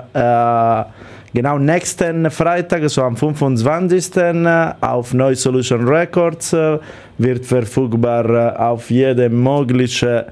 genau 1.32 1.58
nächsten 1.58 2.28
Freitag, 2.28 2.88
so 2.90 3.02
am 3.04 3.16
25. 3.16 4.16
äh, 4.16 4.72
auf 4.80 5.14
Neu 5.14 5.36
Solution 5.36 5.86
Records, 5.86 6.52
äh, 6.54 6.78
wird 7.18 7.46
verfügbar 7.46 8.28
äh, 8.28 8.56
auf 8.58 8.90
jede 8.90 9.28
mögliche 9.28 10.26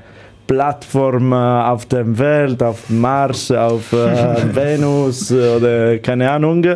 Plattform 0.51 1.31
äh, 1.31 1.37
auf 1.37 1.87
der 1.87 2.19
Welt, 2.19 2.61
auf 2.61 2.91
Mars, 2.91 3.53
auf 3.53 3.93
äh, 3.93 3.97
Venus 4.53 5.31
äh, 5.31 5.57
oder 5.57 5.99
keine 5.99 6.29
Ahnung. 6.29 6.67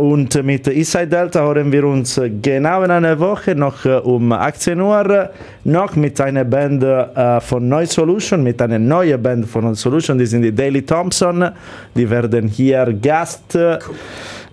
Und 0.00 0.44
mit 0.44 0.68
Eastside 0.68 1.06
Delta 1.06 1.40
hören 1.40 1.72
wir 1.72 1.84
uns 1.86 2.20
genau 2.42 2.82
in 2.82 2.90
einer 2.90 3.18
Woche, 3.18 3.54
noch 3.54 3.86
um 4.04 4.30
18 4.32 4.78
Uhr, 4.78 5.30
noch 5.64 5.96
mit 5.96 6.20
einer 6.20 6.44
Band 6.44 6.84
von 7.42 7.66
Neu 7.66 7.86
Solution, 7.86 8.42
mit 8.42 8.60
einer 8.60 8.78
neuen 8.78 9.22
Band 9.22 9.46
von 9.46 9.64
Neu 9.64 9.74
Solution, 9.74 10.18
die 10.18 10.26
sind 10.26 10.42
die 10.42 10.54
Daily 10.54 10.82
Thompson. 10.82 11.48
Die 11.94 12.10
werden 12.10 12.48
hier 12.48 12.92
Gast. 13.00 13.54
äh, 13.54 13.78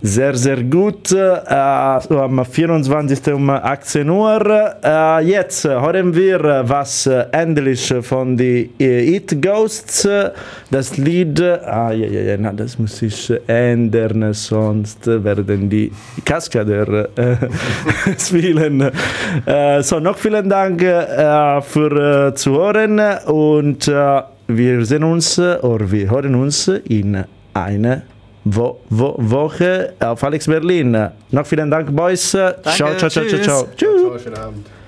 Sehr, 0.03 0.33
sehr 0.33 0.63
gut. 0.63 1.11
Äh, 1.11 1.21
am 1.53 2.43
24. 2.43 3.33
um 3.35 3.51
18 3.51 4.09
Uhr. 4.09 4.73
Äh, 4.83 5.23
jetzt 5.25 5.63
hören 5.63 6.15
wir, 6.15 6.63
was 6.65 7.05
endlich 7.05 7.93
von 8.01 8.35
die 8.35 8.71
äh, 8.79 9.15
It 9.15 9.39
Ghosts, 9.39 10.09
das 10.71 10.97
Lied, 10.97 11.39
ah, 11.39 11.91
ja, 11.91 12.07
ja, 12.07 12.21
ja, 12.21 12.37
na, 12.39 12.51
das 12.51 12.79
muss 12.79 12.99
ich 13.03 13.31
ändern, 13.45 14.33
sonst 14.33 15.05
werden 15.05 15.69
die 15.69 15.91
Kaskader 16.25 17.09
spielen. 18.17 18.91
So, 19.81 19.99
noch 19.99 20.17
vielen 20.17 20.49
Dank 20.49 20.81
für 20.81 22.33
zu 22.35 22.51
hören 22.53 22.99
und 23.27 23.87
wir 24.47 24.85
sehen 24.85 25.03
uns 25.03 25.37
oder 25.37 25.91
wir 25.91 26.09
hören 26.09 26.35
uns 26.35 26.67
in 26.67 27.23
einer 27.53 28.01
Wo 28.43 28.79
Wo 28.89 29.15
Woche 29.17 29.93
auf 29.99 30.23
Alex 30.23 30.47
Berlin. 30.47 31.09
Noch 31.29 31.45
vielen 31.45 31.69
Dank, 31.69 31.95
Boys. 31.95 32.31
Ciao, 32.31 32.53
ciao, 32.63 32.95
ciao, 32.95 33.09
ciao, 33.09 33.25
tschüss. 33.25 33.41
ciao. 33.43 33.67
Tschüss. 33.75 34.01
Ciao, 34.01 34.19
schönen 34.19 34.37
Abend. 34.37 34.80